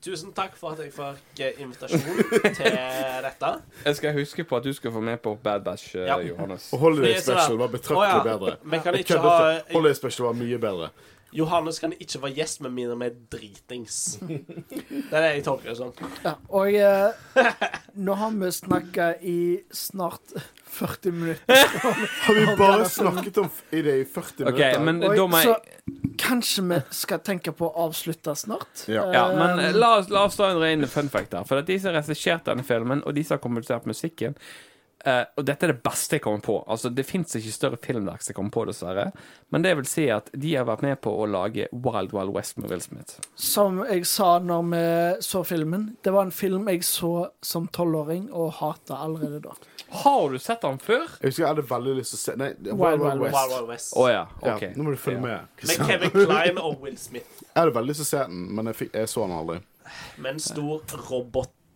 [0.04, 2.20] Tusen takk for at jeg fikk eh, invitasjon
[2.54, 2.76] til
[3.24, 3.48] dette.
[3.84, 6.18] Jeg skal huske på at du skal få med på Bad Batch, eh, Ja.
[6.22, 6.68] Johannes.
[6.72, 8.56] Og Holiday Special var betraktelig bedre.
[8.64, 10.90] Vi kan ikke ha- Holiday Special var mye bedre.
[11.36, 13.98] Johannes kan ikke være gjest med mindre vi er dritings.
[14.18, 15.92] Det er det jeg tolker det som.
[16.24, 17.50] Ja, og eh,
[17.94, 19.38] nå har vi snakka i
[19.74, 20.34] snart
[20.68, 21.54] 40 minutter.
[22.26, 24.82] Har vi bare snakket om i det i 40 okay, minutter?
[24.84, 25.54] men Oi, da må så
[26.20, 28.84] kanskje vi skal tenke på å avslutte snart?
[28.90, 29.06] Ja.
[29.14, 31.44] Ja, men eh, Eh, la oss, la oss ta en ren fun fact her.
[31.44, 34.36] For at de som har regissert denne filmen, og de som har komponert musikken
[35.04, 36.64] eh, Og dette er det beste jeg kommer på.
[36.68, 39.12] Altså, Det fins ikke større filmverk som jeg kommer på, dessverre.
[39.50, 42.58] Men det vil si at de har vært med på å lage Wild Wild West
[42.58, 43.18] med Will Smith.
[43.34, 48.30] Som jeg sa når vi så filmen, det var en film jeg så som tolvåring
[48.32, 49.54] og hata allerede da.
[50.02, 51.06] Har du sett den før?
[51.22, 53.52] Jeg husker jeg hadde veldig lyst til å se Nei, Wild Wild Wild Wild West.
[53.54, 53.92] Wild West.
[53.96, 54.26] Oh, ja.
[54.44, 54.66] Ja, OK.
[54.76, 55.22] nå må du følge Ja.
[55.24, 55.64] med.
[55.70, 57.40] Med Kevin Klein og Will Smith.
[57.40, 59.60] Jeg hadde veldig lyst til å se den, men jeg, fikk, jeg så den aldri.
[60.20, 60.82] Med en stor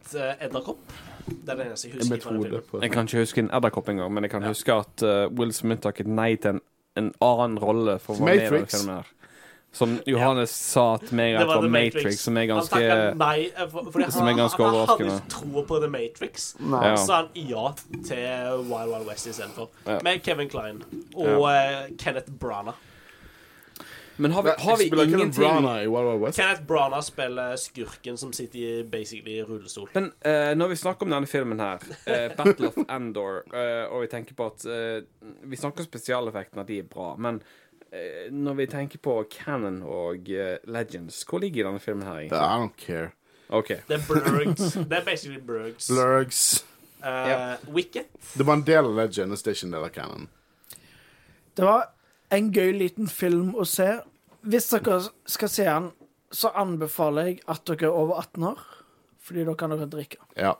[0.02, 0.92] robot-edderkopp.
[1.26, 2.14] Det er det eneste jeg husker.
[2.14, 2.82] Jeg, fra den filmen.
[2.82, 5.82] Jeg kan ikke huske en edderkopp engang, men jeg kan huske at uh, Will Smith
[5.82, 6.62] takket nei til en,
[6.96, 8.78] en annen rolle for å være med i Matrix.
[8.80, 9.12] filmen her.
[9.72, 12.18] Som Johannes sa til meg at Det var var The Matrix, Matrix.
[12.20, 13.36] som er ganske takka nei
[13.70, 16.48] for, for, Som er han, ganske han, han hadde tro på The Matrix.
[16.60, 16.82] Nei.
[16.90, 17.70] Så sa han ja
[18.04, 19.70] til Wild Wild West istedenfor.
[19.86, 19.96] Ja.
[20.04, 20.82] Med Kevin Klein
[21.14, 22.76] og uh, Kenneth Branagh.
[24.16, 26.38] Men har vi, har vi Spiller Kenneth ingenting Branagh i Wild Wild West?
[26.38, 29.88] Kenneth Brana spiller skurken som sitter i basically i rullestol.
[29.92, 34.04] Men uh, når vi snakker om denne filmen her, uh, Battle of Endor, uh, og
[34.04, 35.02] vi tenker på at eh,
[35.42, 37.40] Vi snakker om spesialeffektene, at de er bra, men
[37.92, 42.18] eh, når vi tenker på Canon og eh, Legends, hvor ligger denne filmen her?
[42.18, 42.38] egentlig?
[42.38, 43.10] I don't care.
[43.48, 43.80] Okay.
[43.88, 44.76] Det er blurgs.
[44.90, 45.88] Det er basically blurgs.
[45.88, 46.44] Blurgs.
[47.02, 47.66] Uh, yep.
[47.74, 48.06] Wicket.
[48.38, 50.28] Det var en del av Legend, det er ikke en del av Canon.
[51.56, 51.88] Det var
[52.32, 53.88] en gøy liten film å se.
[54.42, 55.90] Hvis dere skal se den,
[56.32, 58.62] så anbefaler jeg at dere er over 18 år,
[59.22, 60.20] fordi da kan dere drikke.
[60.40, 60.56] Ja.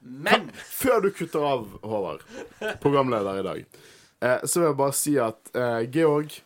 [0.00, 2.24] Men Før du kutter av, Håvard,
[2.82, 3.82] programleder i dag,
[4.24, 6.38] eh, så vil jeg bare si at eh, Georg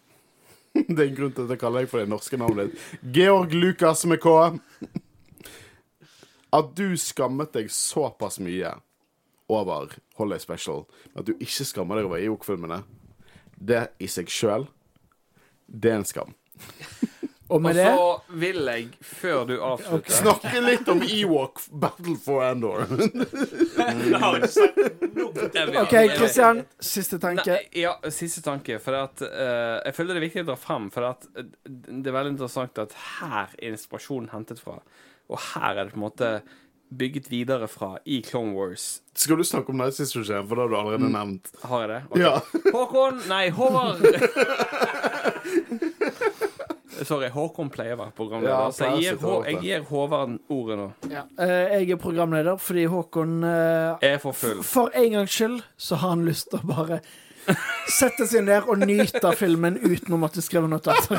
[0.74, 2.86] Det er en grunn til at jeg kaller deg for det norske navnet ditt.
[3.14, 4.32] Georg Lukas med K.
[6.54, 8.72] At du skammet deg såpass mye
[9.46, 10.82] over Holiday Special,
[11.14, 12.80] at du ikke skammer deg over Ewok-filmene,
[13.64, 14.66] det i seg sjøl,
[15.66, 16.34] det er en skam.
[16.54, 17.14] Og
[17.54, 18.04] Og med det så
[18.40, 22.86] vil jeg, før du avslutter Snakke litt om Ewok Battle for Andor.
[25.82, 26.62] OK, Kristian.
[26.80, 27.58] Siste tanke.
[27.58, 28.78] Nei, ja, siste tanke.
[28.82, 32.08] For at, uh, jeg føler det er viktig å dra fram, for at eh, det
[32.08, 34.80] er veldig interessant at her er inspirasjonen hentet fra.
[35.28, 36.28] Og her er det på en måte
[36.98, 39.00] bygget videre fra i Clone Wars.
[39.14, 41.44] Skal du snakke om Night Sister-serien, for det har du allerede nevnt.
[41.62, 42.00] Har jeg det?
[42.10, 42.22] Okay.
[42.24, 42.34] Ja.
[42.74, 43.98] Håkon Nei, Håvard.
[47.04, 48.54] Sorry, Håkon pleier å være programleder.
[48.54, 50.84] Ja, så jeg gir, Hå- jeg gir Håvard ordet nå.
[51.10, 51.22] Ja.
[51.34, 54.60] Uh, jeg er programleder fordi Håkon uh, er for full.
[54.64, 57.00] For en gangs skyld så har han lyst til å bare
[57.92, 61.18] sette seg ned og nyte filmen uten å måtte skrive notater.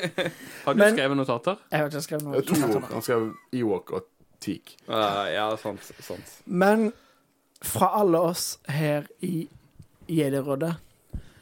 [0.64, 1.54] Har du Men- skrevet notater?
[1.70, 2.42] Jeg har ikke skrevet notater.
[2.42, 2.90] er to noe.
[2.96, 3.20] Han skrev
[3.60, 4.04] Ewok og
[4.46, 4.76] Teak.
[4.86, 5.90] Uh, ja, sant.
[6.00, 6.34] sant.
[6.44, 6.92] Men
[7.64, 9.48] fra alle oss her i
[10.06, 10.76] Jedirådet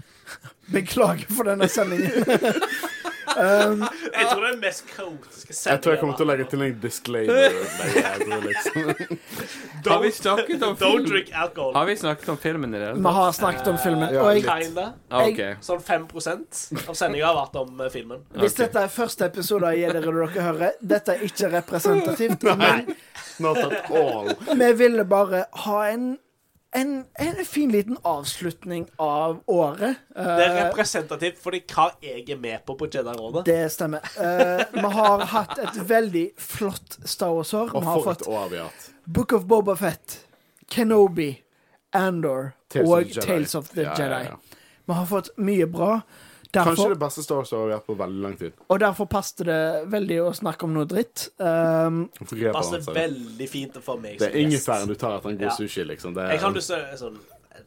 [0.73, 2.25] Beklager for denne sendingen.
[3.37, 3.85] um,
[4.19, 6.65] Jeg tror det er den mest kaotiske Jeg tror jeg kommer til å legge til
[6.65, 7.59] en disclaimer.
[7.79, 8.91] Nei, jeg liksom.
[9.89, 11.75] Har vi snakket om Don't drink alcohol.
[11.77, 14.17] Har vi snakket om filmen i det vi har snakket om filmen.
[14.17, 14.81] Og jeg.
[15.11, 15.63] Ah.
[15.65, 16.07] Sånn 5
[16.89, 18.25] av sendinga har vært om eh, filmen.
[18.41, 22.95] hvis dette er første episode av Jedirådet dere hører, dette er ikke representativt, men
[23.43, 24.31] Not at all.
[24.55, 26.15] vi ville bare ha en
[26.75, 30.01] en, en fin liten avslutning av året.
[30.15, 33.45] Det er Eh, representativt fordi hva jeg er med på på Jedi-rådet.
[33.47, 34.01] det stemmer.
[34.19, 37.71] Uh, vi har hatt et veldig flott Star Wars-år.
[37.73, 38.91] Vi har fått år vi har hatt.
[39.07, 40.19] Book of Boba Fett,
[40.71, 41.31] Kenobi,
[41.93, 44.25] Andor Tales og of Tales of the Ja, ja, Jedi.
[44.31, 44.37] ja.
[44.87, 46.01] Vi har fått mye bra.
[46.55, 48.53] Kanskje det beste Star Wars-året vi har hatt på veldig lang tid.
[48.69, 51.29] og derfor passet det veldig å snakke om noe dritt.
[51.39, 52.09] Um,
[52.53, 55.57] passet veldig fint for meg Det er ingefæren du tar etter en god Ja.
[55.57, 56.15] sushi, liksom.
[56.15, 57.19] Det Jeg kan du se, sånn,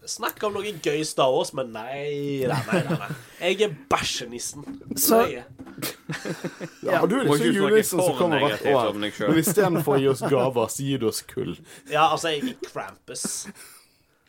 [0.06, 3.10] snakke om noe gøy Star Wars, men nei, nei, nei, nei, nei.
[3.42, 4.64] Jeg er bæsjenissen.
[4.98, 5.44] Så- Det er
[6.82, 8.94] ja, og du er liksom julenissen som kommer hvert år.
[8.96, 11.58] Men istedenfor å gi oss gaver, så gir du oss kull.
[11.92, 13.48] Ja, altså, jeg er Krampus.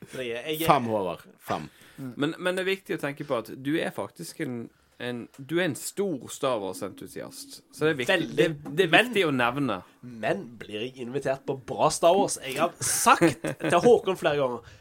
[0.08, 0.58] Fem er jeg.
[0.60, 1.68] jeg Fem, er.
[1.98, 2.14] Fem.
[2.16, 4.56] Men, men det er viktig å tenke på at du er faktisk en,
[5.02, 7.60] en Du er en stor Star Wars-entusiast.
[7.74, 8.36] Så det er viktig, Veldig.
[8.38, 9.82] det, det er Men- å nevne.
[10.02, 12.38] men blir jeg invitert på bra Star Wars?
[12.46, 14.74] Jeg har sagt til Håkon flere ganger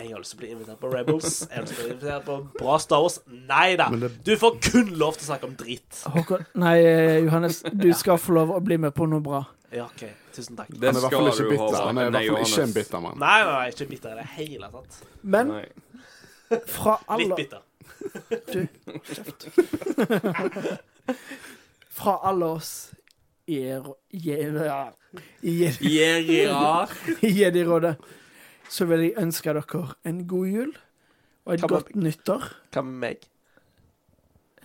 [0.00, 1.34] jeg har lyst til å bli invitert på Rebels.
[1.44, 3.18] Jeg har lyst til å bli invitert på bra Star Wars.
[3.28, 3.90] Nei da.
[4.24, 5.98] Du får kun lov til å snakke om dritt.
[6.14, 6.76] Håkon Nei,
[7.26, 9.42] Johannes, du skal få lov å bli med på noe bra.
[9.70, 10.06] Ja, OK.
[10.34, 10.70] Tusen takk.
[10.72, 11.84] Det Han er i hvert fall skal ikke du, bitter.
[11.84, 13.20] Han er i hvert fall ikke en bitter mann.
[13.20, 14.98] Nei, nei, nei, ikke bitter i det hele tatt.
[15.36, 15.62] Men Nei.
[16.66, 17.54] Fra Litt
[18.52, 18.66] Du,
[19.04, 19.48] kjeft
[22.00, 22.92] fra alle oss
[23.46, 23.58] i
[24.10, 24.36] i
[25.42, 27.96] i Jedi-rådet,
[28.70, 30.72] så vil jeg ønske dere en god jul
[31.44, 32.46] og et godt nyttår.
[32.70, 33.26] Hva med meg?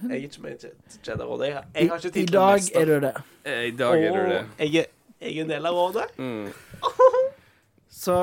[0.02, 0.72] Jeg er ikke med i
[1.08, 1.48] Jedi-rådet.
[1.48, 3.14] Jeg, jeg har ikke I tid til dag er du det.
[3.46, 4.42] Eh, I dag er du det.
[4.58, 4.86] Er, jeg
[5.22, 6.08] er en del av rådet.
[6.18, 6.50] Mm.
[8.04, 8.18] Så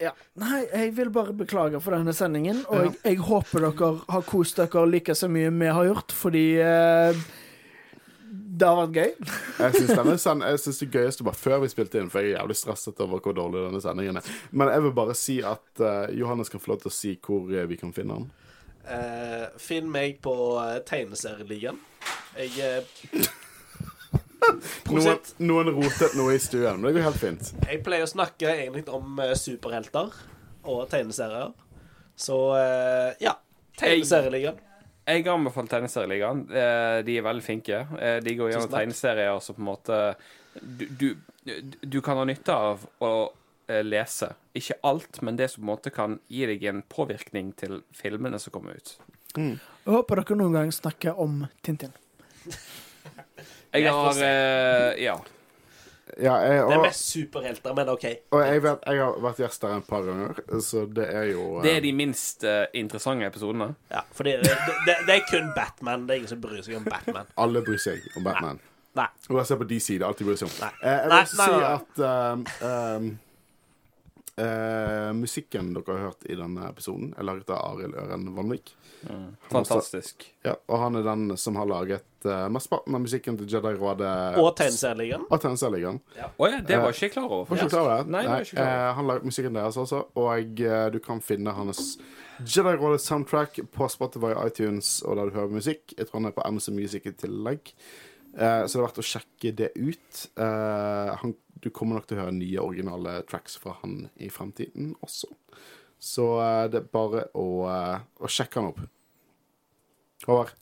[0.00, 0.14] ja.
[0.40, 2.62] Nei, jeg vil bare beklage for denne sendingen.
[2.72, 6.44] Og jeg, jeg håper dere har kost dere like så mye vi har gjort, fordi
[6.64, 7.20] eh,
[8.60, 9.30] det har vært gøy.
[9.60, 12.32] Jeg syns denne send- jeg synes det gøyeste var før vi spilte inn, for jeg
[12.32, 14.30] er jævlig stresset over hvor dårlig denne sendingen er.
[14.56, 17.50] Men jeg vil bare si at eh, Johannes kan få lov til å si hvor
[17.52, 18.28] eh, vi kan finne han.
[18.90, 21.78] Eh, finn meg på uh, Tegneserieligaen.
[22.40, 22.80] Jeg
[23.20, 23.28] uh,
[24.94, 27.52] Noen, noen rotet noe i stuen, men det går helt fint.
[27.68, 30.10] Jeg pleier å snakke egentlig om eh, superhelter
[30.68, 31.52] og tegneserier.
[32.20, 33.36] Så eh, ja.
[33.80, 34.58] Tegneserieligaen.
[35.10, 36.42] Jeg anbefaler Tegneserieligaen.
[36.52, 37.78] Eh, De er veldig flinke.
[37.98, 38.76] Eh, De går gjennom takk.
[38.82, 40.00] tegneserier som på en måte
[40.60, 41.06] du, du,
[41.82, 43.12] du kan ha nytte av å
[43.70, 44.28] eh, lese.
[44.58, 48.38] Ikke alt, men det som på en måte kan gi deg en påvirkning til filmene
[48.42, 48.92] som kommer ut.
[49.38, 51.92] Jeg håper dere noen gang snakker om Tintin.
[53.72, 55.20] Jeg har eh, Ja.
[56.18, 58.04] Ja, jeg, Det er og, mest superhelter, men OK.
[58.34, 61.44] og jeg vet jeg har vært gjest der en par ganger, så det er jo
[61.58, 63.70] eh, Det er de minst eh, interessante episodene.
[63.92, 64.56] Ja, for det, det,
[64.88, 66.08] det, det er kun Batman.
[66.08, 67.30] Det er ingen som bryr seg om Batman.
[67.44, 68.60] Alle bryr seg om Batman.
[68.98, 69.06] Nei.
[69.30, 70.56] Og jeg ser på de det er alltid bryr seg om.
[70.64, 70.72] Nei.
[70.82, 73.08] Eh, jeg vil også nei, si at um, um,
[74.42, 78.74] uh, musikken dere har hørt i denne episoden, er laget av Arild Øren Vanvik.
[79.48, 80.26] Fantastisk.
[80.44, 84.50] Ja, og han er den som har laget uh, mesteparten av musikken til Jedi-rådet Og
[84.58, 85.24] tegneserieligaen.
[85.28, 85.40] Og
[86.16, 86.28] ja.
[86.36, 87.46] Oh, ja, det var ikke jeg klar over.
[87.48, 88.12] Var ikke klar over det?
[88.14, 88.84] Nei, ikke klar over.
[88.84, 91.96] eh, han laget musikken deres også, og eh, du kan finne hans
[92.40, 95.94] Jedi-rådet soundtrack på Spotify, iTunes og der du hører musikk.
[95.96, 97.74] Jeg tror han er på Amazon Music i tillegg.
[98.30, 100.24] Uh, så det er verdt å sjekke det ut.
[100.38, 104.94] Uh, han, du kommer nok til å høre nye originale tracks fra han i fremtiden
[105.04, 105.32] også.
[106.00, 108.80] Så uh, det er bare å, eh, å sjekke han opp.
[110.24, 110.54] Håvard.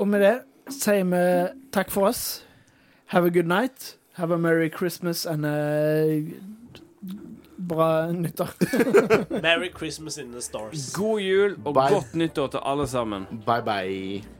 [0.00, 0.34] Og med det
[0.70, 2.44] sier vi takk for oss.
[3.06, 3.96] Have a good night.
[4.14, 6.22] Have a merry Christmas and a
[7.58, 8.50] bra nyttår.
[9.42, 10.92] Merry Christmas in the stars.
[10.92, 11.94] God jul og Bye.
[11.94, 13.26] godt nyttår til alle sammen.
[13.46, 14.39] Bye bye.